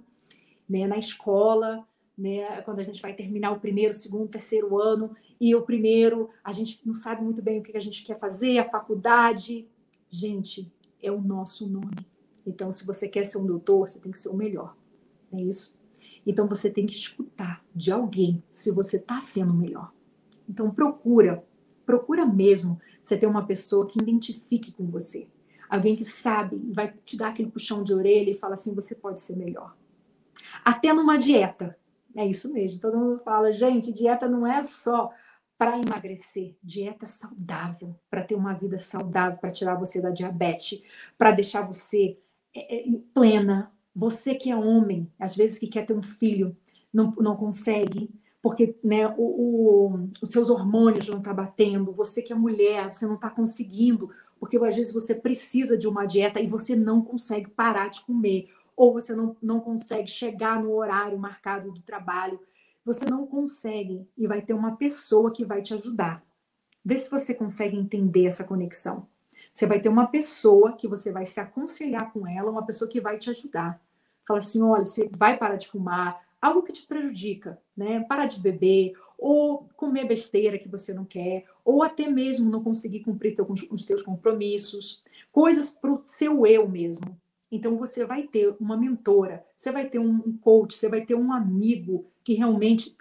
[0.70, 0.86] né?
[0.86, 2.62] Na escola, né?
[2.64, 6.82] Quando a gente vai terminar o primeiro, segundo, terceiro ano, e o primeiro, a gente
[6.86, 9.68] não sabe muito bem o que a gente quer fazer, a faculdade.
[10.10, 12.06] Gente, é o nosso nome.
[12.48, 14.74] Então, se você quer ser um doutor, você tem que ser o melhor.
[15.34, 15.76] É isso?
[16.26, 19.92] Então, você tem que escutar de alguém se você está sendo o melhor.
[20.50, 21.44] Então, procura,
[21.86, 25.28] procura mesmo você ter uma pessoa que identifique com você.
[25.70, 29.20] Alguém que sabe, vai te dar aquele puxão de orelha e fala assim: você pode
[29.20, 29.76] ser melhor.
[30.64, 31.78] Até numa dieta.
[32.16, 32.80] É isso mesmo.
[32.80, 35.12] Todo mundo fala, gente, dieta não é só
[35.58, 40.82] para emagrecer, dieta saudável, para ter uma vida saudável, para tirar você da diabetes,
[41.18, 42.18] para deixar você
[43.14, 43.72] plena.
[43.96, 46.56] Você que é homem, às vezes que quer ter um filho,
[46.94, 48.10] não, não consegue,
[48.42, 51.92] porque né, o, o, os seus hormônios não estão tá batendo.
[51.94, 56.06] Você que é mulher, você não está conseguindo, porque às vezes você precisa de uma
[56.06, 60.72] dieta e você não consegue parar de comer ou você não, não consegue chegar no
[60.76, 62.40] horário marcado do trabalho,
[62.86, 66.24] você não consegue e vai ter uma pessoa que vai te ajudar.
[66.86, 69.08] Vê se você consegue entender essa conexão.
[69.58, 73.02] Você vai ter uma pessoa que você vai se aconselhar com ela, uma pessoa que
[73.02, 73.82] vai te ajudar.
[74.24, 78.02] Fala assim: olha, você vai parar de fumar, algo que te prejudica, né?
[78.02, 83.00] Parar de beber, ou comer besteira que você não quer, ou até mesmo não conseguir
[83.00, 87.20] cumprir teu, os teus compromissos, coisas para o seu eu mesmo.
[87.52, 91.34] Então você vai ter uma mentora, você vai ter um coach, você vai ter um
[91.34, 92.96] amigo que realmente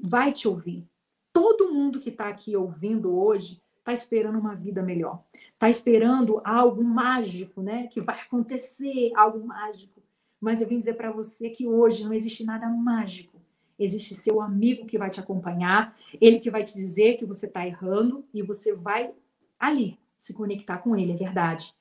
[0.00, 0.86] vai te ouvir.
[1.32, 5.24] Todo mundo que está aqui ouvindo hoje está esperando uma vida melhor,
[5.54, 7.86] está esperando algo mágico, né?
[7.86, 10.02] Que vai acontecer algo mágico.
[10.38, 13.40] Mas eu vim dizer para você que hoje não existe nada mágico.
[13.78, 17.66] Existe seu amigo que vai te acompanhar, ele que vai te dizer que você está
[17.66, 19.14] errando e você vai
[19.58, 21.74] ali se conectar com ele, é verdade.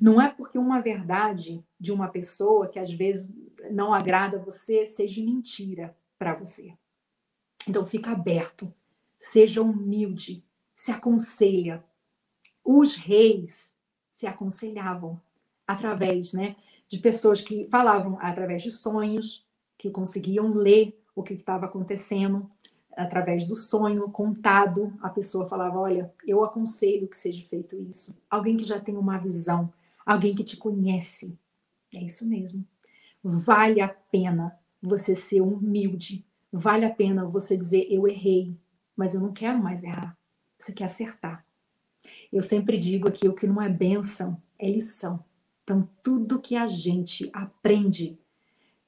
[0.00, 3.32] Não é porque uma verdade de uma pessoa que às vezes
[3.70, 6.74] não agrada você seja mentira para você.
[7.68, 8.72] Então fica aberto,
[9.18, 10.42] seja humilde,
[10.76, 11.82] se aconselha.
[12.62, 13.78] Os reis
[14.10, 15.18] se aconselhavam
[15.66, 16.54] através, né,
[16.86, 19.44] de pessoas que falavam através de sonhos,
[19.78, 22.48] que conseguiam ler o que estava acontecendo.
[22.96, 28.16] através do sonho contado, a pessoa falava: Olha, eu aconselho que seja feito isso.
[28.30, 29.70] Alguém que já tem uma visão,
[30.04, 31.38] alguém que te conhece.
[31.94, 32.66] É isso mesmo.
[33.22, 36.24] Vale a pena você ser humilde.
[36.50, 38.56] Vale a pena você dizer: Eu errei,
[38.96, 40.15] mas eu não quero mais errar.
[40.58, 41.44] Você quer acertar.
[42.32, 45.24] Eu sempre digo aqui: o que não é bênção é lição.
[45.62, 48.18] Então, tudo que a gente aprende,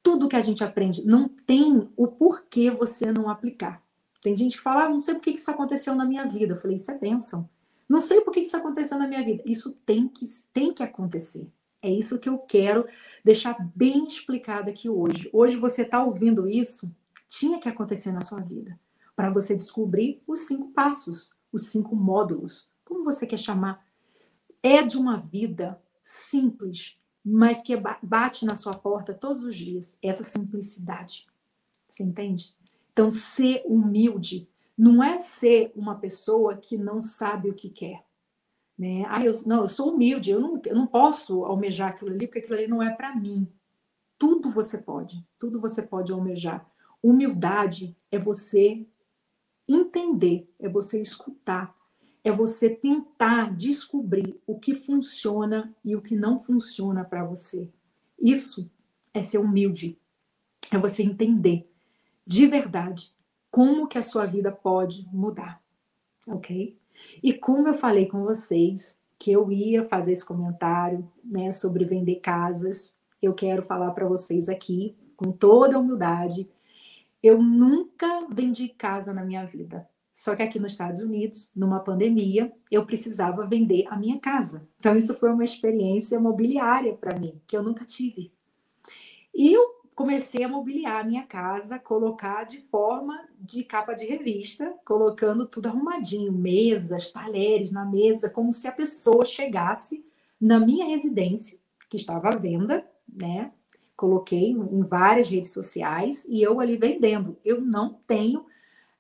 [0.03, 3.83] tudo que a gente aprende, não tem o porquê você não aplicar.
[4.23, 6.55] Tem gente que fala, ah, não sei por que isso aconteceu na minha vida.
[6.55, 7.49] Eu falei, isso é bênção.
[7.89, 9.43] Não sei por que isso aconteceu na minha vida.
[9.47, 11.51] Isso tem que, tem que acontecer.
[11.81, 12.87] É isso que eu quero
[13.25, 15.31] deixar bem explicado aqui hoje.
[15.33, 16.91] Hoje você está ouvindo isso,
[17.29, 18.79] tinha que acontecer na sua vida.
[19.15, 23.87] Para você descobrir os cinco passos, os cinco módulos, como você quer chamar.
[24.63, 29.99] É de uma vida simples, mas que bate na sua porta todos os dias.
[30.03, 31.27] Essa simplicidade.
[31.89, 32.55] Você entende?
[32.93, 38.05] Então, ser humilde não é ser uma pessoa que não sabe o que quer.
[38.79, 39.05] Né?
[39.09, 42.39] Ah, eu, não, eu sou humilde, eu não, eu não posso almejar aquilo ali, porque
[42.39, 43.53] aquilo ali não é para mim.
[44.17, 46.69] Tudo você pode, tudo você pode almejar.
[47.03, 48.87] Humildade é você
[49.69, 51.77] entender, é você escutar,
[52.25, 57.71] é você tentar descobrir o que funciona e o que não funciona para você.
[58.21, 58.71] Isso
[59.13, 59.99] é ser humilde,
[60.73, 61.71] é você entender
[62.27, 63.13] de verdade
[63.51, 65.63] como que a sua vida pode mudar,
[66.27, 66.77] ok?
[67.23, 72.17] E como eu falei com vocês que eu ia fazer esse comentário, né, sobre vender
[72.17, 76.49] casas, eu quero falar para vocês aqui com toda a humildade,
[77.23, 79.89] eu nunca vendi casa na minha vida.
[80.13, 84.69] Só que aqui nos Estados Unidos, numa pandemia, eu precisava vender a minha casa.
[84.79, 88.33] Então isso foi uma experiência imobiliária para mim que eu nunca tive.
[89.33, 94.73] E eu comecei a mobiliar a minha casa, colocar de forma de capa de revista,
[94.85, 100.05] colocando tudo arrumadinho, mesas, talheres na mesa, como se a pessoa chegasse
[100.41, 103.53] na minha residência, que estava à venda, né?
[103.99, 107.37] Coloquei em várias redes sociais e eu ali vendendo.
[107.45, 108.47] Eu não tenho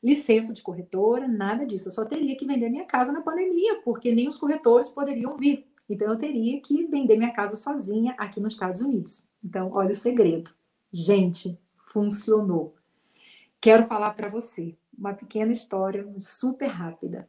[0.02, 1.86] licença de corretora, nada disso.
[1.86, 5.64] Eu só teria que vender minha casa na pandemia, porque nem os corretores poderiam vir.
[5.88, 9.22] Então eu teria que vender minha casa sozinha aqui nos Estados Unidos.
[9.42, 10.50] Então, olha o segredo.
[10.90, 11.56] Gente,
[11.92, 12.74] funcionou.
[13.60, 17.28] Quero falar para você uma pequena história super rápida.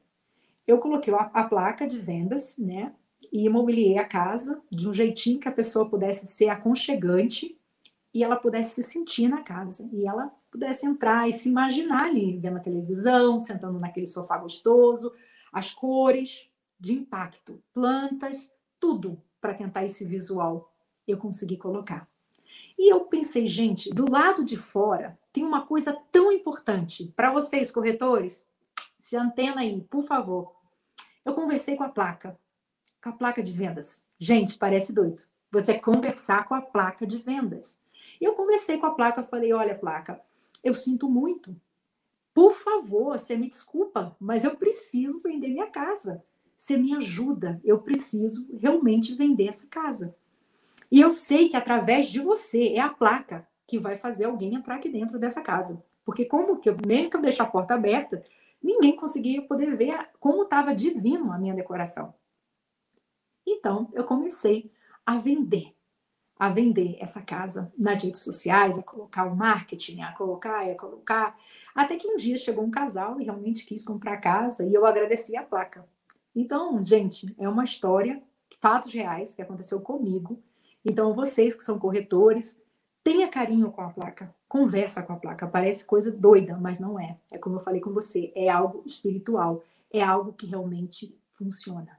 [0.65, 2.95] Eu coloquei a, a, placa de vendas, né?
[3.31, 7.58] E imobiliei a casa de um jeitinho que a pessoa pudesse ser aconchegante
[8.13, 9.89] e ela pudesse se sentir na casa.
[9.93, 15.13] E ela pudesse entrar e se imaginar ali, vendo a televisão, sentando naquele sofá gostoso,
[15.51, 20.71] as cores de impacto, plantas, tudo para tentar esse visual
[21.07, 22.07] eu consegui colocar.
[22.77, 27.71] E eu pensei, gente, do lado de fora tem uma coisa tão importante para vocês,
[27.71, 28.47] corretores.
[28.97, 30.55] Se antena aí, por favor.
[31.25, 32.37] Eu conversei com a placa,
[33.01, 34.05] com a placa de vendas.
[34.17, 35.23] Gente, parece doido.
[35.51, 37.79] Você conversar com a placa de vendas.
[38.19, 40.21] E eu conversei com a placa, falei: olha, placa,
[40.63, 41.55] eu sinto muito.
[42.33, 46.23] Por favor, você me desculpa, mas eu preciso vender minha casa.
[46.55, 50.15] Você me ajuda, eu preciso realmente vender essa casa.
[50.91, 54.75] E eu sei que através de você é a placa que vai fazer alguém entrar
[54.75, 55.83] aqui dentro dessa casa.
[56.03, 58.23] Porque como que eu, mesmo que eu deixe a porta aberta,
[58.61, 62.13] ninguém conseguia poder ver como estava divino a minha decoração.
[63.45, 64.71] Então, eu comecei
[65.05, 65.75] a vender,
[66.39, 71.37] a vender essa casa nas redes sociais, a colocar o marketing, a colocar, a colocar,
[71.75, 74.85] até que um dia chegou um casal e realmente quis comprar a casa e eu
[74.85, 75.85] agradeci a placa.
[76.33, 78.23] Então, gente, é uma história,
[78.61, 80.41] fatos reais que aconteceu comigo
[80.83, 82.59] então, vocês que são corretores,
[83.03, 85.47] tenha carinho com a placa, conversa com a placa.
[85.47, 87.17] Parece coisa doida, mas não é.
[87.31, 91.97] É como eu falei com você, é algo espiritual, é algo que realmente funciona,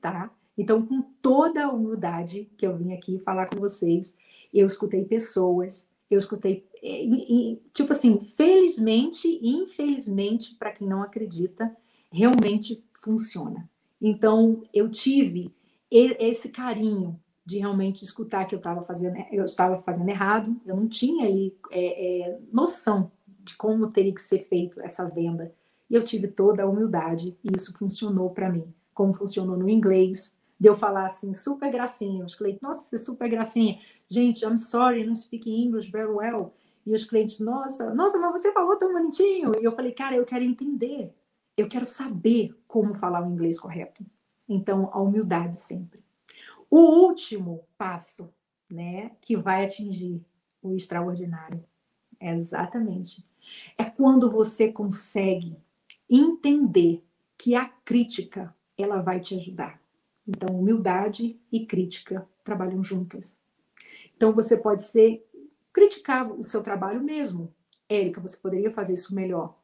[0.00, 0.30] tá?
[0.56, 4.16] Então, com toda a humildade que eu vim aqui falar com vocês,
[4.52, 11.74] eu escutei pessoas, eu escutei, é, tipo assim, felizmente e infelizmente, para quem não acredita,
[12.10, 13.68] realmente funciona.
[14.00, 15.50] Então, eu tive
[15.90, 20.88] esse carinho de realmente escutar que eu estava fazendo, eu estava fazendo errado, eu não
[20.88, 25.52] tinha ali é, é, noção de como teria que ser feito essa venda.
[25.90, 28.64] E eu tive toda a humildade e isso funcionou para mim,
[28.94, 32.24] como funcionou no inglês, de eu falar assim, super gracinha.
[32.24, 33.80] Os clientes, nossa, você é super gracinha.
[34.06, 36.54] Gente, I'm sorry, don't speak English very well.
[36.86, 39.52] E os clientes, nossa, nossa, mas você falou tão bonitinho.
[39.60, 41.12] E eu falei, cara, eu quero entender.
[41.56, 44.06] Eu quero saber como falar o inglês correto.
[44.48, 46.00] Então, a humildade sempre.
[46.70, 48.32] O último passo,
[48.70, 50.24] né, que vai atingir
[50.62, 51.64] o extraordinário
[52.22, 53.26] Exatamente.
[53.76, 55.56] É quando você consegue
[56.08, 57.02] entender
[57.36, 59.81] que a crítica ela vai te ajudar.
[60.26, 63.42] Então, humildade e crítica trabalham juntas.
[64.16, 65.26] Então, você pode ser
[65.72, 67.52] criticar o seu trabalho mesmo.
[67.88, 69.58] Érica, você poderia fazer isso melhor.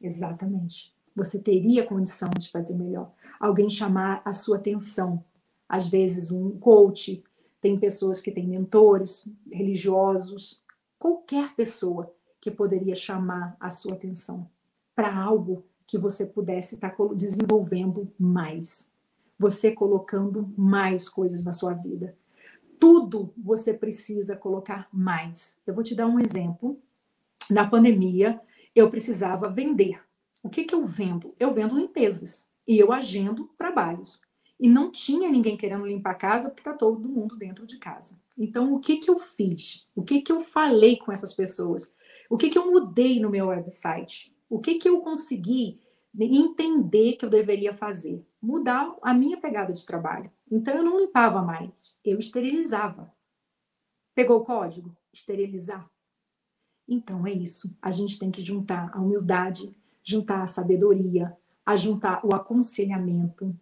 [0.00, 0.94] Exatamente.
[1.14, 3.12] Você teria condição de fazer melhor.
[3.40, 5.24] Alguém chamar a sua atenção.
[5.68, 7.22] Às vezes, um coach,
[7.60, 10.62] tem pessoas que têm mentores religiosos,
[10.98, 14.48] qualquer pessoa que poderia chamar a sua atenção
[14.94, 18.92] para algo que você pudesse estar tá desenvolvendo mais.
[19.38, 22.16] Você colocando mais coisas na sua vida.
[22.78, 25.58] Tudo você precisa colocar mais.
[25.66, 26.80] Eu vou te dar um exemplo.
[27.50, 28.40] Na pandemia,
[28.74, 30.00] eu precisava vender.
[30.42, 31.34] O que, que eu vendo?
[31.38, 34.20] Eu vendo limpezas e eu agendo trabalhos.
[34.60, 38.18] E não tinha ninguém querendo limpar a casa porque está todo mundo dentro de casa.
[38.36, 39.86] Então, o que, que eu fiz?
[39.94, 41.94] O que, que eu falei com essas pessoas?
[42.28, 44.32] O que, que eu mudei no meu website?
[44.48, 45.80] O que, que eu consegui
[46.26, 48.26] entender que eu deveria fazer?
[48.40, 50.30] Mudar a minha pegada de trabalho.
[50.50, 51.70] Então, eu não limpava mais,
[52.04, 53.12] eu esterilizava.
[54.14, 54.96] Pegou o código?
[55.12, 55.88] Esterilizar.
[56.88, 57.76] Então, é isso.
[57.80, 63.54] A gente tem que juntar a humildade, juntar a sabedoria, a juntar o aconselhamento.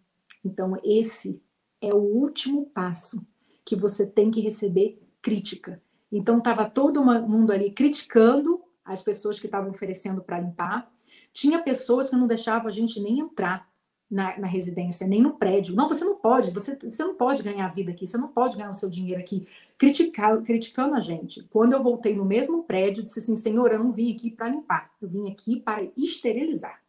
[0.43, 1.41] Então, esse
[1.81, 3.27] é o último passo
[3.65, 5.81] que você tem que receber crítica.
[6.09, 10.89] Então, estava todo mundo ali criticando as pessoas que estavam oferecendo para limpar.
[11.37, 13.69] Tinha pessoas que não deixavam a gente nem entrar
[14.09, 15.75] na, na, residência, nem no prédio.
[15.75, 18.71] Não, você não pode, você, você não pode ganhar vida aqui, você não pode ganhar
[18.71, 19.47] o seu dinheiro aqui.
[19.77, 21.43] Criticar, criticando a gente.
[21.51, 24.91] Quando eu voltei no mesmo prédio, disse assim: Senhor, eu não vim aqui para limpar,
[24.99, 26.81] eu vim aqui para esterilizar.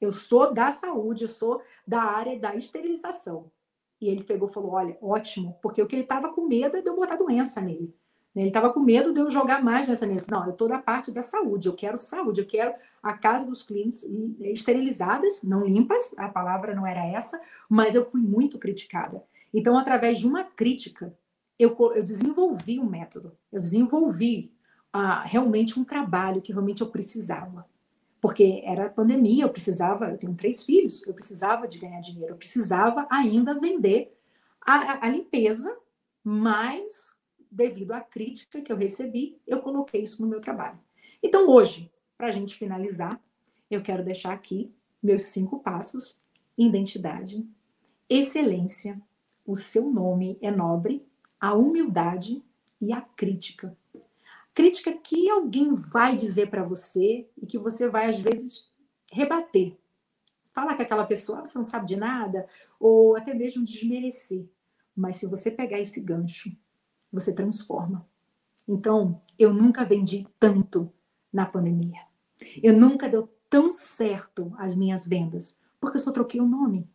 [0.00, 3.50] Eu sou da saúde, eu sou da área da esterilização.
[4.00, 6.82] E ele pegou e falou: Olha, ótimo, porque o que ele estava com medo é
[6.82, 7.92] de eu botar doença nele.
[8.34, 10.22] Ele estava com medo de eu jogar mais nessa nele.
[10.30, 13.62] Não, eu estou da parte da saúde, eu quero saúde, eu quero a casa dos
[13.62, 14.08] clientes
[14.40, 19.22] esterilizadas, não limpas, a palavra não era essa, mas eu fui muito criticada.
[19.52, 21.14] Então, através de uma crítica,
[21.58, 24.50] eu, eu desenvolvi um método, eu desenvolvi
[24.96, 27.66] uh, realmente um trabalho que realmente eu precisava.
[28.18, 32.36] Porque era pandemia, eu precisava, eu tenho três filhos, eu precisava de ganhar dinheiro, eu
[32.36, 34.16] precisava ainda vender
[34.64, 35.76] a, a limpeza,
[36.22, 37.16] mas
[37.52, 40.78] devido à crítica que eu recebi, eu coloquei isso no meu trabalho.
[41.22, 43.22] Então, hoje, para a gente finalizar,
[43.70, 44.72] eu quero deixar aqui
[45.02, 46.18] meus cinco passos:
[46.56, 47.46] identidade,
[48.08, 49.00] excelência,
[49.46, 51.06] o seu nome é nobre,
[51.38, 52.42] a humildade
[52.80, 53.76] e a crítica.
[54.54, 58.68] Crítica que alguém vai dizer para você e que você vai, às vezes,
[59.10, 59.76] rebater.
[60.52, 62.46] Falar que aquela pessoa ah, você não sabe de nada,
[62.78, 64.46] ou até mesmo desmerecer.
[64.94, 66.54] Mas se você pegar esse gancho
[67.12, 68.06] você transforma.
[68.66, 70.90] Então, eu nunca vendi tanto
[71.32, 72.00] na pandemia.
[72.62, 76.88] Eu nunca deu tão certo as minhas vendas, porque eu só troquei o nome.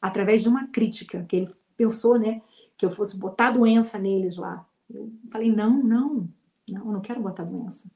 [0.00, 2.42] Através de uma crítica que ele pensou, né,
[2.76, 4.66] que eu fosse botar doença neles lá.
[4.90, 6.28] Eu falei: "Não, não.
[6.70, 7.90] Não, eu não quero botar doença".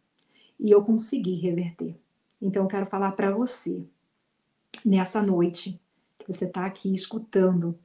[0.58, 1.96] E eu consegui reverter.
[2.40, 3.84] Então, eu quero falar para você
[4.84, 5.80] nessa noite
[6.18, 7.78] que você está aqui escutando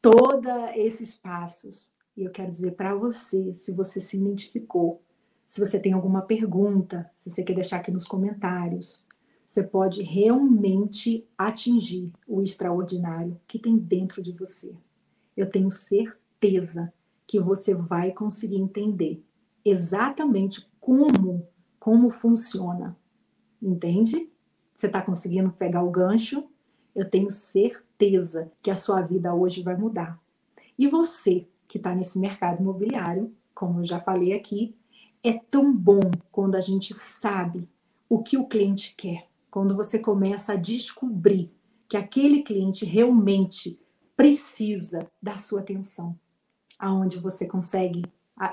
[0.00, 5.02] todos esses passos e eu quero dizer para você, se você se identificou,
[5.46, 9.04] se você tem alguma pergunta, se você quer deixar aqui nos comentários,
[9.46, 14.74] você pode realmente atingir o extraordinário que tem dentro de você.
[15.36, 16.92] Eu tenho certeza
[17.26, 19.22] que você vai conseguir entender
[19.64, 21.46] exatamente como
[21.84, 22.96] como funciona.
[23.60, 24.30] Entende?
[24.74, 26.48] Você está conseguindo pegar o gancho?
[26.94, 30.18] Eu tenho certeza que a sua vida hoje vai mudar.
[30.78, 34.76] E você, que está nesse mercado imobiliário, como eu já falei aqui,
[35.22, 36.00] é tão bom
[36.30, 37.68] quando a gente sabe
[38.08, 41.50] o que o cliente quer, quando você começa a descobrir
[41.88, 43.78] que aquele cliente realmente
[44.16, 46.18] precisa da sua atenção,
[46.78, 48.04] aonde você consegue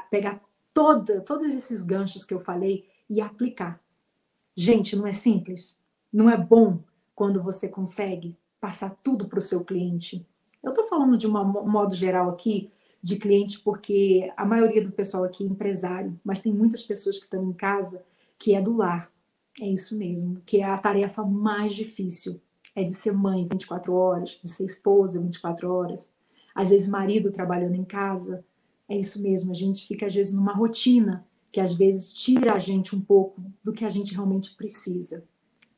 [0.10, 0.42] pegar
[0.74, 3.82] toda, todos esses ganchos que eu falei e aplicar.
[4.56, 5.78] Gente, não é simples?
[6.12, 6.80] Não é bom
[7.16, 10.26] quando você consegue passar tudo para o seu cliente?
[10.64, 15.24] Eu estou falando de um modo geral aqui, de cliente, porque a maioria do pessoal
[15.24, 18.04] aqui é empresário, mas tem muitas pessoas que estão em casa
[18.38, 19.12] que é do lar.
[19.60, 22.40] É isso mesmo, que é a tarefa mais difícil.
[22.76, 26.14] É de ser mãe 24 horas, de ser esposa 24 horas,
[26.56, 28.46] às vezes marido trabalhando em casa.
[28.88, 32.58] É isso mesmo, a gente fica às vezes numa rotina que às vezes tira a
[32.58, 35.26] gente um pouco do que a gente realmente precisa.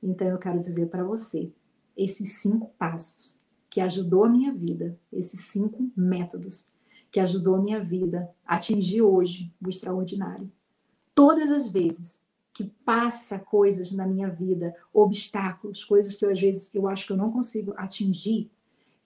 [0.02, 1.52] Então eu quero dizer para você,
[1.98, 3.38] esses cinco passos
[3.70, 6.68] que ajudou a minha vida, esses cinco métodos
[7.14, 10.52] que ajudou minha vida a atingir hoje o extraordinário.
[11.14, 16.74] Todas as vezes que passa coisas na minha vida, obstáculos, coisas que eu, às vezes
[16.74, 18.50] eu acho que eu não consigo atingir,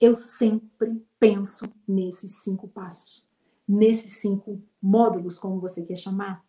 [0.00, 3.28] eu sempre penso nesses cinco passos,
[3.68, 6.42] nesses cinco módulos, como você quer chamar,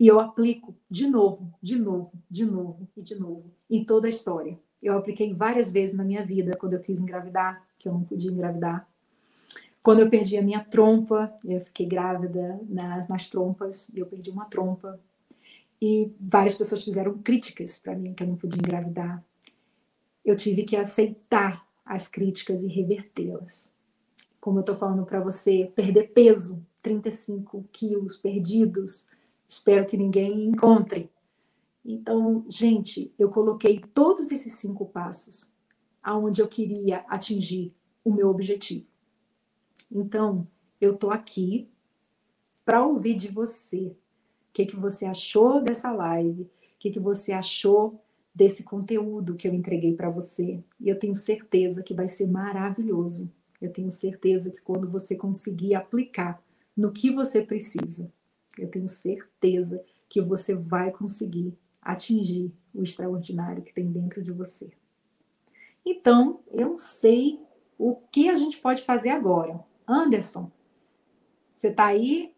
[0.00, 4.10] e eu aplico de novo, de novo, de novo e de novo em toda a
[4.10, 4.58] história.
[4.82, 8.30] Eu apliquei várias vezes na minha vida quando eu quis engravidar, que eu não podia
[8.30, 8.88] engravidar.
[9.86, 14.46] Quando eu perdi a minha trompa, eu fiquei grávida nas, nas trompas, eu perdi uma
[14.46, 14.98] trompa.
[15.80, 19.24] E várias pessoas fizeram críticas para mim que eu não podia engravidar.
[20.24, 23.70] Eu tive que aceitar as críticas e revertê-las.
[24.40, 29.06] Como eu estou falando para você, perder peso, 35 quilos perdidos,
[29.48, 31.08] espero que ninguém encontre.
[31.84, 35.48] Então, gente, eu coloquei todos esses cinco passos
[36.02, 37.72] aonde eu queria atingir
[38.04, 38.95] o meu objetivo.
[39.90, 40.46] Então,
[40.80, 41.68] eu estou aqui
[42.64, 43.86] para ouvir de você.
[43.86, 46.42] O que, que você achou dessa live?
[46.42, 48.02] O que, que você achou
[48.34, 50.62] desse conteúdo que eu entreguei para você?
[50.80, 53.30] E eu tenho certeza que vai ser maravilhoso.
[53.60, 56.42] Eu tenho certeza que quando você conseguir aplicar
[56.76, 58.12] no que você precisa,
[58.58, 64.70] eu tenho certeza que você vai conseguir atingir o extraordinário que tem dentro de você.
[65.84, 67.40] Então, eu sei
[67.78, 69.64] o que a gente pode fazer agora.
[69.86, 70.50] Anderson,
[71.52, 72.32] você está aí?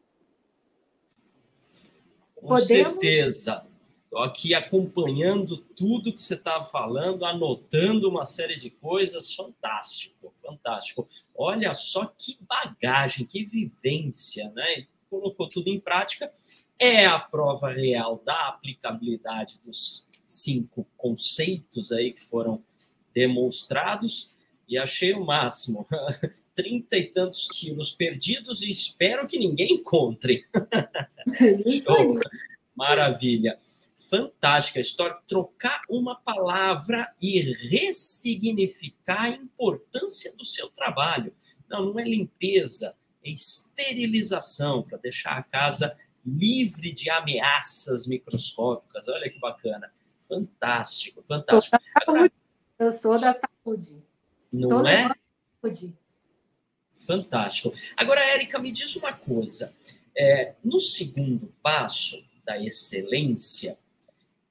[2.35, 2.67] Com Podemos...
[2.67, 3.65] certeza.
[4.05, 9.35] Estou aqui acompanhando tudo que você estava tá falando, anotando uma série de coisas.
[9.35, 11.07] Fantástico, fantástico.
[11.35, 14.87] Olha só que bagagem, que vivência, né?
[15.11, 16.33] Colocou tudo em prática
[16.79, 22.63] é a prova real da aplicabilidade dos cinco conceitos aí que foram
[23.13, 24.33] demonstrados
[24.69, 25.87] e achei o máximo.
[26.59, 30.45] Trinta e tantos quilos perdidos e espero que ninguém encontre.
[31.65, 32.15] Isso aí.
[32.75, 33.57] Maravilha.
[34.11, 35.17] Fantástica a história.
[35.29, 41.33] Trocar uma palavra e ressignificar a importância do seu trabalho.
[41.69, 45.97] Não, não é limpeza, é esterilização para deixar a casa
[46.27, 49.07] livre de ameaças microscópicas.
[49.07, 49.93] Olha que bacana.
[50.27, 51.79] Fantástico, fantástico.
[52.77, 54.03] Eu sou da saúde.
[54.53, 55.09] Não Tô é?
[55.63, 55.97] Saúde.
[57.09, 57.73] Fantástico.
[57.97, 59.75] Agora, Érica, me diz uma coisa.
[60.15, 63.79] É, no segundo passo da excelência,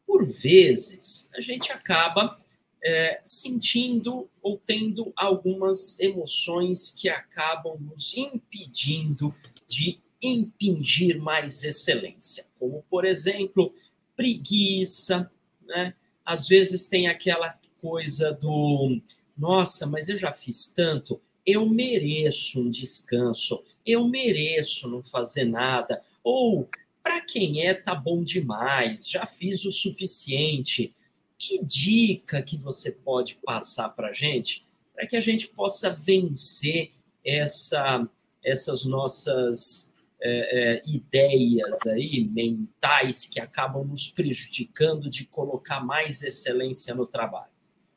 [0.07, 2.41] por vezes a gente acaba
[2.83, 9.35] é, sentindo ou tendo algumas emoções que acabam nos impedindo
[9.67, 13.71] de impingir mais excelência, como, por exemplo,
[14.15, 15.29] preguiça,
[15.61, 15.93] né?
[16.25, 18.99] Às vezes tem aquela coisa do,
[19.37, 26.03] nossa, mas eu já fiz tanto, eu mereço um descanso, eu mereço não fazer nada,
[26.21, 26.69] ou
[27.01, 30.93] para quem é, tá bom demais, já fiz o suficiente.
[31.39, 34.67] Que dica que você pode passar para a gente
[34.97, 36.89] para que a gente possa vencer
[37.23, 38.09] essa,
[38.43, 46.95] essas nossas é, é, ideias aí mentais que acabam nos prejudicando de colocar mais excelência
[46.95, 47.51] no trabalho.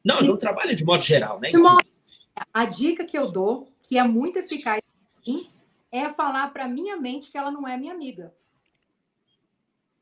[0.04, 1.50] Não, no trabalho de modo geral, né?
[2.52, 4.80] A dica que eu dou, que é muito eficaz,
[5.92, 8.34] é falar para minha mente que ela não é minha amiga.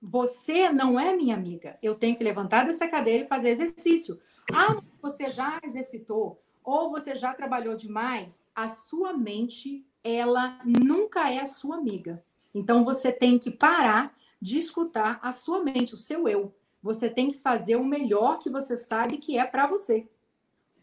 [0.00, 1.78] Você não é minha amiga.
[1.82, 4.20] Eu tenho que levantar dessa cadeira e fazer exercício.
[4.52, 11.40] Ah, você já exercitou ou você já trabalhou demais, a sua mente ela nunca é
[11.40, 12.22] a sua amiga.
[12.54, 16.54] Então você tem que parar de escutar a sua mente, o seu eu.
[16.82, 20.06] Você tem que fazer o melhor que você sabe que é para você.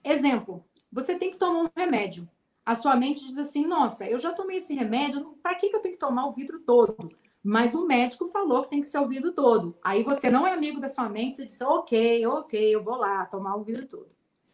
[0.03, 2.25] Exemplo, você tem que tomar um remédio.
[2.65, 5.81] A sua mente diz assim: "Nossa, eu já tomei esse remédio, para que, que eu
[5.81, 7.11] tenho que tomar o vidro todo?"
[7.43, 9.77] Mas o médico falou que tem que ser o vidro todo.
[9.83, 13.25] Aí você não é amigo da sua mente, você diz: "OK, OK, eu vou lá
[13.25, 14.07] tomar o vidro todo."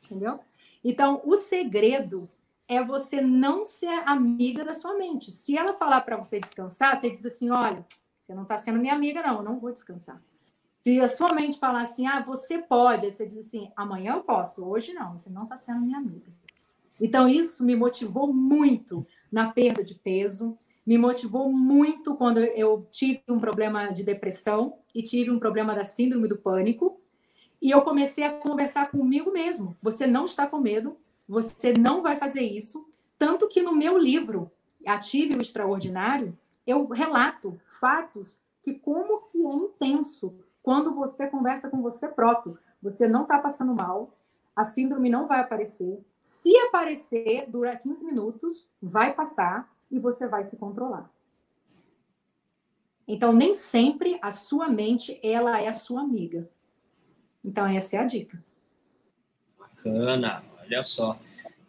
[0.04, 0.40] Entendeu?
[0.84, 2.28] Então, o segredo
[2.68, 5.32] é você não ser amiga da sua mente.
[5.32, 7.86] Se ela falar para você descansar, você diz assim: olha,
[8.20, 10.20] você não está sendo minha amiga, não, eu não vou descansar.
[10.84, 14.22] Se a sua mente falar assim, ah, você pode, aí você diz assim, amanhã eu
[14.22, 16.32] posso, hoje não, você não está sendo minha amiga.
[17.00, 23.22] Então, isso me motivou muito na perda de peso, me motivou muito quando eu tive
[23.30, 27.00] um problema de depressão e tive um problema da síndrome do pânico.
[27.62, 29.78] E eu comecei a conversar comigo mesmo.
[29.82, 32.88] Você não está com medo, você não vai fazer isso.
[33.20, 34.52] Tanto que no meu livro,
[34.86, 41.82] Ative o Extraordinário, eu relato fatos que como que é intenso quando você conversa com
[41.82, 42.58] você próprio.
[42.82, 44.18] Você não está passando mal,
[44.56, 46.00] a síndrome não vai aparecer.
[46.20, 51.10] Se aparecer, dura 15 minutos, vai passar e você vai se controlar.
[53.08, 56.50] Então, nem sempre a sua mente ela é a sua amiga.
[57.44, 58.42] Então, essa é a dica.
[59.58, 61.20] Bacana, olha só.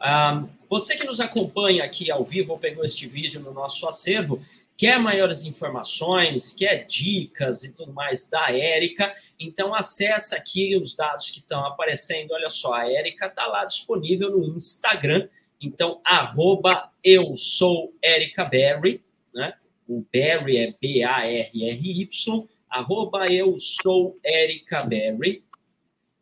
[0.01, 4.41] Um, você que nos acompanha aqui ao vivo ou pegou este vídeo no nosso acervo,
[4.77, 11.31] quer maiores informações, quer dicas e tudo mais da Érica, então acessa aqui os dados
[11.31, 12.33] que estão aparecendo.
[12.33, 15.29] Olha só, a Érica está lá disponível no Instagram.
[15.61, 19.03] Então, arroba eu sou Érica Berry,
[19.33, 19.55] né?
[19.87, 25.45] O Berry é B-A-R-R-Y, arroba eu sou Érica Berry.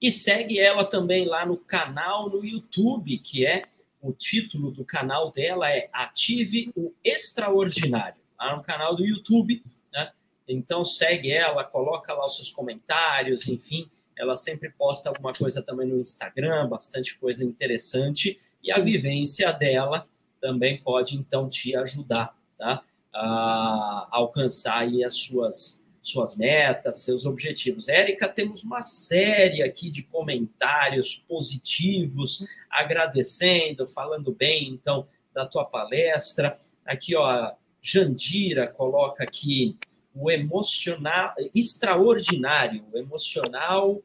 [0.02, 3.64] E segue ela também lá no canal no YouTube, que é
[4.02, 9.62] o título do canal dela é Ative o Extraordinário lá no canal do YouTube,
[9.92, 10.10] né?
[10.48, 15.86] Então segue ela, coloca lá os seus comentários, enfim, ela sempre posta alguma coisa também
[15.86, 20.06] no Instagram, bastante coisa interessante, e a vivência dela
[20.40, 22.82] também pode então te ajudar, tá?
[23.12, 27.88] A alcançar aí as suas suas metas, seus objetivos.
[27.88, 36.58] Érica, temos uma série aqui de comentários positivos, agradecendo, falando bem, então, da tua palestra.
[36.84, 37.52] Aqui, ó,
[37.82, 39.76] Jandira coloca aqui
[40.14, 44.02] o emocional, extraordinário, emocional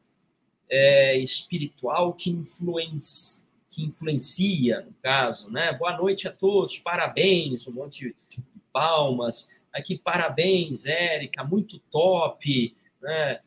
[0.68, 5.72] é, espiritual que, influencia, que influencia, no caso, né?
[5.72, 9.58] Boa noite a todos, parabéns, um monte de palmas.
[9.72, 13.40] Aqui, parabéns, Érica, muito top, né?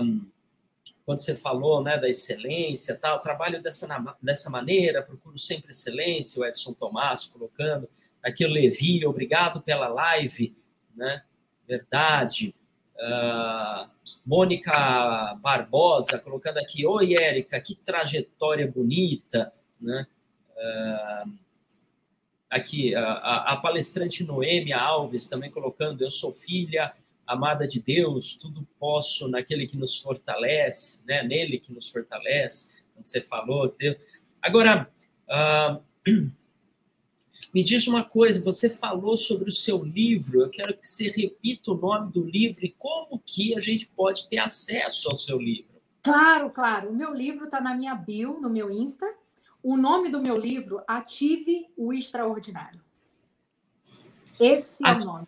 [0.00, 0.26] Um,
[1.04, 3.88] quando você falou né, da excelência, tal, trabalho dessa,
[4.20, 7.88] dessa maneira, procuro sempre excelência, o Edson Tomás colocando.
[8.22, 10.56] Aqui o Levi, obrigado pela live,
[10.94, 11.22] né?
[11.66, 12.54] Verdade.
[12.96, 13.88] Uh,
[14.26, 20.06] Mônica Barbosa colocando aqui, oi Érica, que trajetória bonita, né?
[20.56, 21.32] Uh,
[22.50, 26.92] aqui a, a, palestrante Noêmia Alves também colocando, eu sou filha
[27.24, 31.22] amada de Deus, tudo posso naquele que nos fortalece, né?
[31.22, 32.72] Nele que nos fortalece.
[32.94, 33.96] Quando você falou, Deus.
[34.42, 34.90] Agora
[35.28, 35.82] uh,
[37.54, 41.72] Me diz uma coisa, você falou sobre o seu livro, eu quero que você repita
[41.72, 45.78] o nome do livro e como que a gente pode ter acesso ao seu livro.
[46.02, 46.90] Claro, claro.
[46.90, 49.06] O meu livro está na minha bio, no meu Insta.
[49.62, 52.80] O nome do meu livro, Ative o Extraordinário.
[54.38, 55.26] Esse é o nome.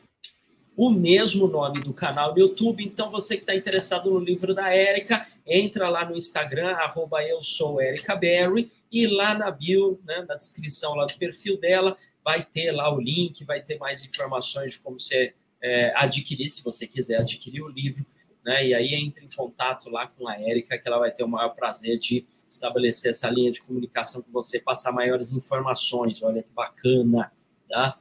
[0.76, 2.84] O mesmo nome do canal do YouTube.
[2.84, 7.42] Então, você que está interessado no livro da Érica, entra lá no Instagram, arroba eu
[7.42, 12.44] sou Érica Berry, e lá na bio, né, na descrição lá do perfil dela, vai
[12.44, 16.86] ter lá o link, vai ter mais informações de como você é, adquirir, se você
[16.86, 18.04] quiser adquirir o livro,
[18.44, 18.66] né?
[18.66, 21.50] E aí entre em contato lá com a Érica, que ela vai ter o maior
[21.50, 26.22] prazer de estabelecer essa linha de comunicação com você, passar maiores informações.
[26.22, 27.30] Olha que bacana,
[27.68, 27.98] tá?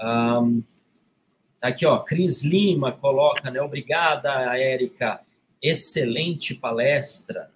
[0.00, 0.62] Um,
[1.60, 3.60] aqui, ó, Cris Lima coloca, né?
[3.60, 5.20] Obrigada, Érica.
[5.62, 7.50] Excelente palestra.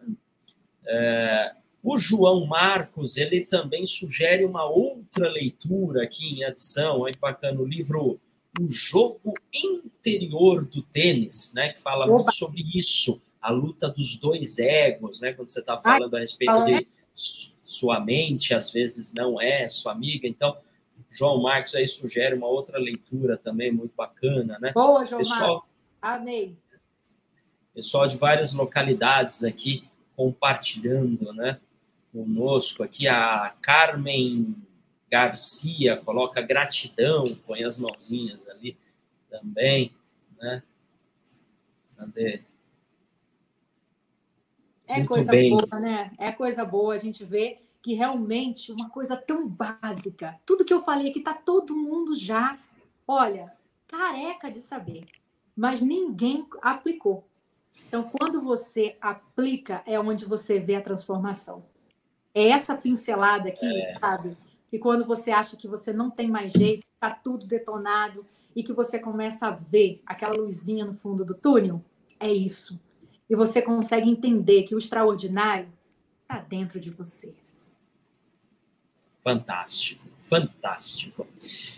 [0.86, 1.52] É,
[1.86, 7.60] o João Marcos, ele também sugere uma outra leitura aqui em adição, olha que bacana,
[7.60, 8.20] o livro
[8.60, 12.14] O Jogo Interior do Tênis, né, que fala Opa.
[12.14, 16.64] muito sobre isso, a luta dos dois egos, né, quando você está falando a respeito
[16.64, 16.88] de
[17.64, 20.58] sua mente, às vezes não é sua amiga, então
[21.08, 24.72] João Marcos aí sugere uma outra leitura também muito bacana, né?
[24.72, 25.68] Boa, João Pessoal, Marcos.
[26.02, 26.56] Amei.
[27.72, 29.84] Pessoal de várias localidades aqui
[30.16, 31.60] compartilhando, né?
[32.16, 34.56] Conosco aqui a Carmen
[35.10, 38.76] Garcia, coloca gratidão, põe as mãozinhas ali
[39.28, 39.94] também,
[40.38, 40.62] né?
[41.96, 42.42] Cadê?
[44.86, 45.50] É Muito coisa bem.
[45.50, 46.12] boa, né?
[46.16, 50.80] É coisa boa a gente vê que realmente uma coisa tão básica, tudo que eu
[50.80, 52.58] falei aqui tá todo mundo já,
[53.06, 53.52] olha,
[53.86, 55.06] careca de saber,
[55.54, 57.28] mas ninguém aplicou.
[57.86, 61.64] Então, quando você aplica, é onde você vê a transformação.
[62.36, 63.98] É essa pincelada aqui, é.
[63.98, 64.36] sabe?
[64.70, 68.74] Que quando você acha que você não tem mais jeito, tá tudo detonado e que
[68.74, 71.82] você começa a ver aquela luzinha no fundo do túnel,
[72.20, 72.78] é isso.
[73.30, 75.72] E você consegue entender que o extraordinário
[76.20, 77.32] está dentro de você.
[79.24, 81.26] Fantástico, fantástico.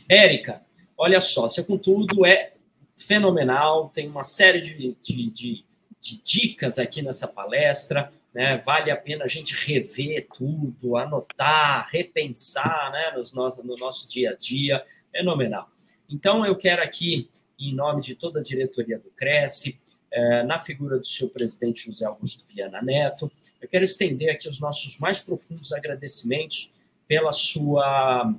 [0.08, 0.60] Érica,
[0.96, 2.54] olha só, seu conteúdo é
[2.96, 5.64] fenomenal, tem uma série de, de, de,
[6.00, 8.56] de dicas aqui nessa palestra né?
[8.58, 13.10] Vale a pena a gente rever tudo, anotar, repensar, né?
[13.16, 14.80] Nos no, no nosso dia a dia,
[15.10, 15.68] fenomenal.
[16.08, 17.28] Então, eu quero aqui,
[17.58, 19.80] em nome de toda a diretoria do Cresce,
[20.12, 23.28] é, na figura do seu presidente José Augusto Viana Neto,
[23.60, 26.72] eu quero estender aqui os nossos mais profundos agradecimentos
[27.08, 28.32] pela sua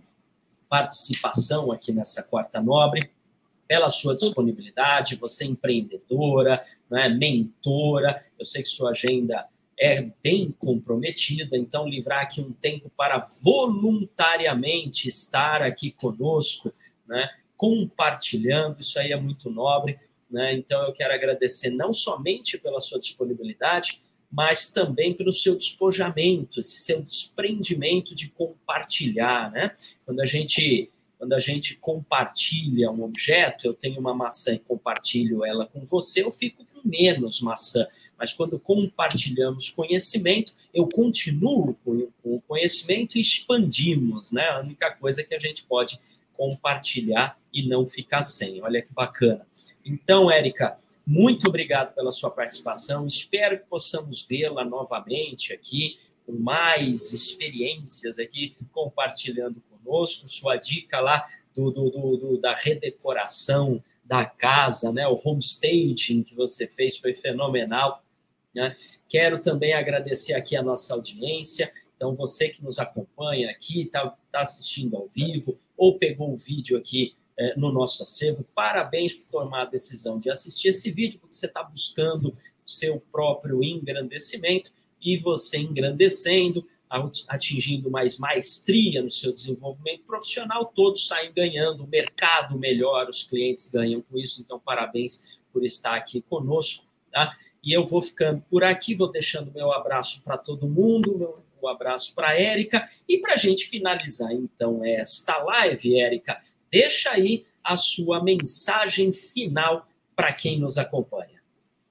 [0.70, 3.12] participação aqui nessa quarta nobre.
[3.68, 9.48] pela sua disponibilidade, você é empreendedora, né, mentora, eu sei que sua agenda
[9.80, 16.74] é bem comprometida, então livrar aqui um tempo para voluntariamente estar aqui conosco,
[17.08, 19.98] né, compartilhando, isso aí é muito nobre,
[20.30, 20.54] né?
[20.54, 24.00] Então eu quero agradecer não somente pela sua disponibilidade,
[24.32, 29.76] mas também pelo seu despojamento, esse seu desprendimento de compartilhar, né?
[30.06, 35.44] Quando a gente quando a gente compartilha um objeto, eu tenho uma maçã e compartilho
[35.44, 37.86] ela com você, eu fico com menos maçã.
[38.20, 44.50] Mas quando compartilhamos conhecimento, eu continuo com o conhecimento e expandimos, né?
[44.50, 45.98] A única coisa que a gente pode
[46.34, 48.62] compartilhar e não ficar sem.
[48.62, 49.48] Olha que bacana.
[49.86, 53.08] Então, Érica, muito obrigado pela sua participação.
[53.08, 60.28] Espero que possamos vê-la novamente aqui, com mais experiências aqui, compartilhando conosco.
[60.28, 65.08] Sua dica lá do, do, do, do da redecoração da casa, né?
[65.08, 68.04] o homestaging que você fez foi fenomenal.
[68.56, 68.76] Né?
[69.08, 71.72] Quero também agradecer aqui a nossa audiência.
[71.96, 76.78] Então, você que nos acompanha aqui, está tá assistindo ao vivo, ou pegou o vídeo
[76.78, 78.46] aqui é, no nosso acervo.
[78.54, 82.36] Parabéns por tomar a decisão de assistir esse vídeo, porque você está buscando
[82.66, 84.72] seu próprio engrandecimento
[85.02, 86.68] e você engrandecendo,
[87.28, 93.70] atingindo mais maestria no seu desenvolvimento profissional, todos saem ganhando, o mercado melhora, os clientes
[93.70, 94.42] ganham com isso.
[94.42, 95.24] Então, parabéns
[95.54, 96.88] por estar aqui conosco.
[97.12, 97.36] Tá?
[97.70, 101.68] E eu vou ficando por aqui, vou deixando meu abraço para todo mundo, meu um
[101.68, 102.90] abraço para Érica.
[103.06, 106.42] E para a gente finalizar, então, esta live, Érica,
[106.72, 111.42] Deixa aí a sua mensagem final para quem nos acompanha.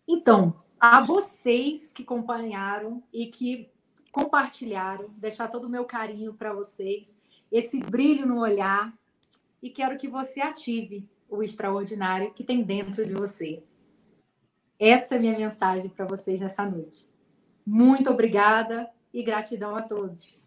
[0.06, 3.68] Então, a vocês que acompanharam e que
[4.12, 7.18] compartilharam, deixar todo o meu carinho para vocês,
[7.50, 8.96] esse brilho no olhar,
[9.62, 13.62] e quero que você ative o extraordinário que tem dentro de você.
[14.78, 17.08] Essa é a minha mensagem para vocês nessa noite.
[17.66, 20.37] Muito obrigada e gratidão a todos.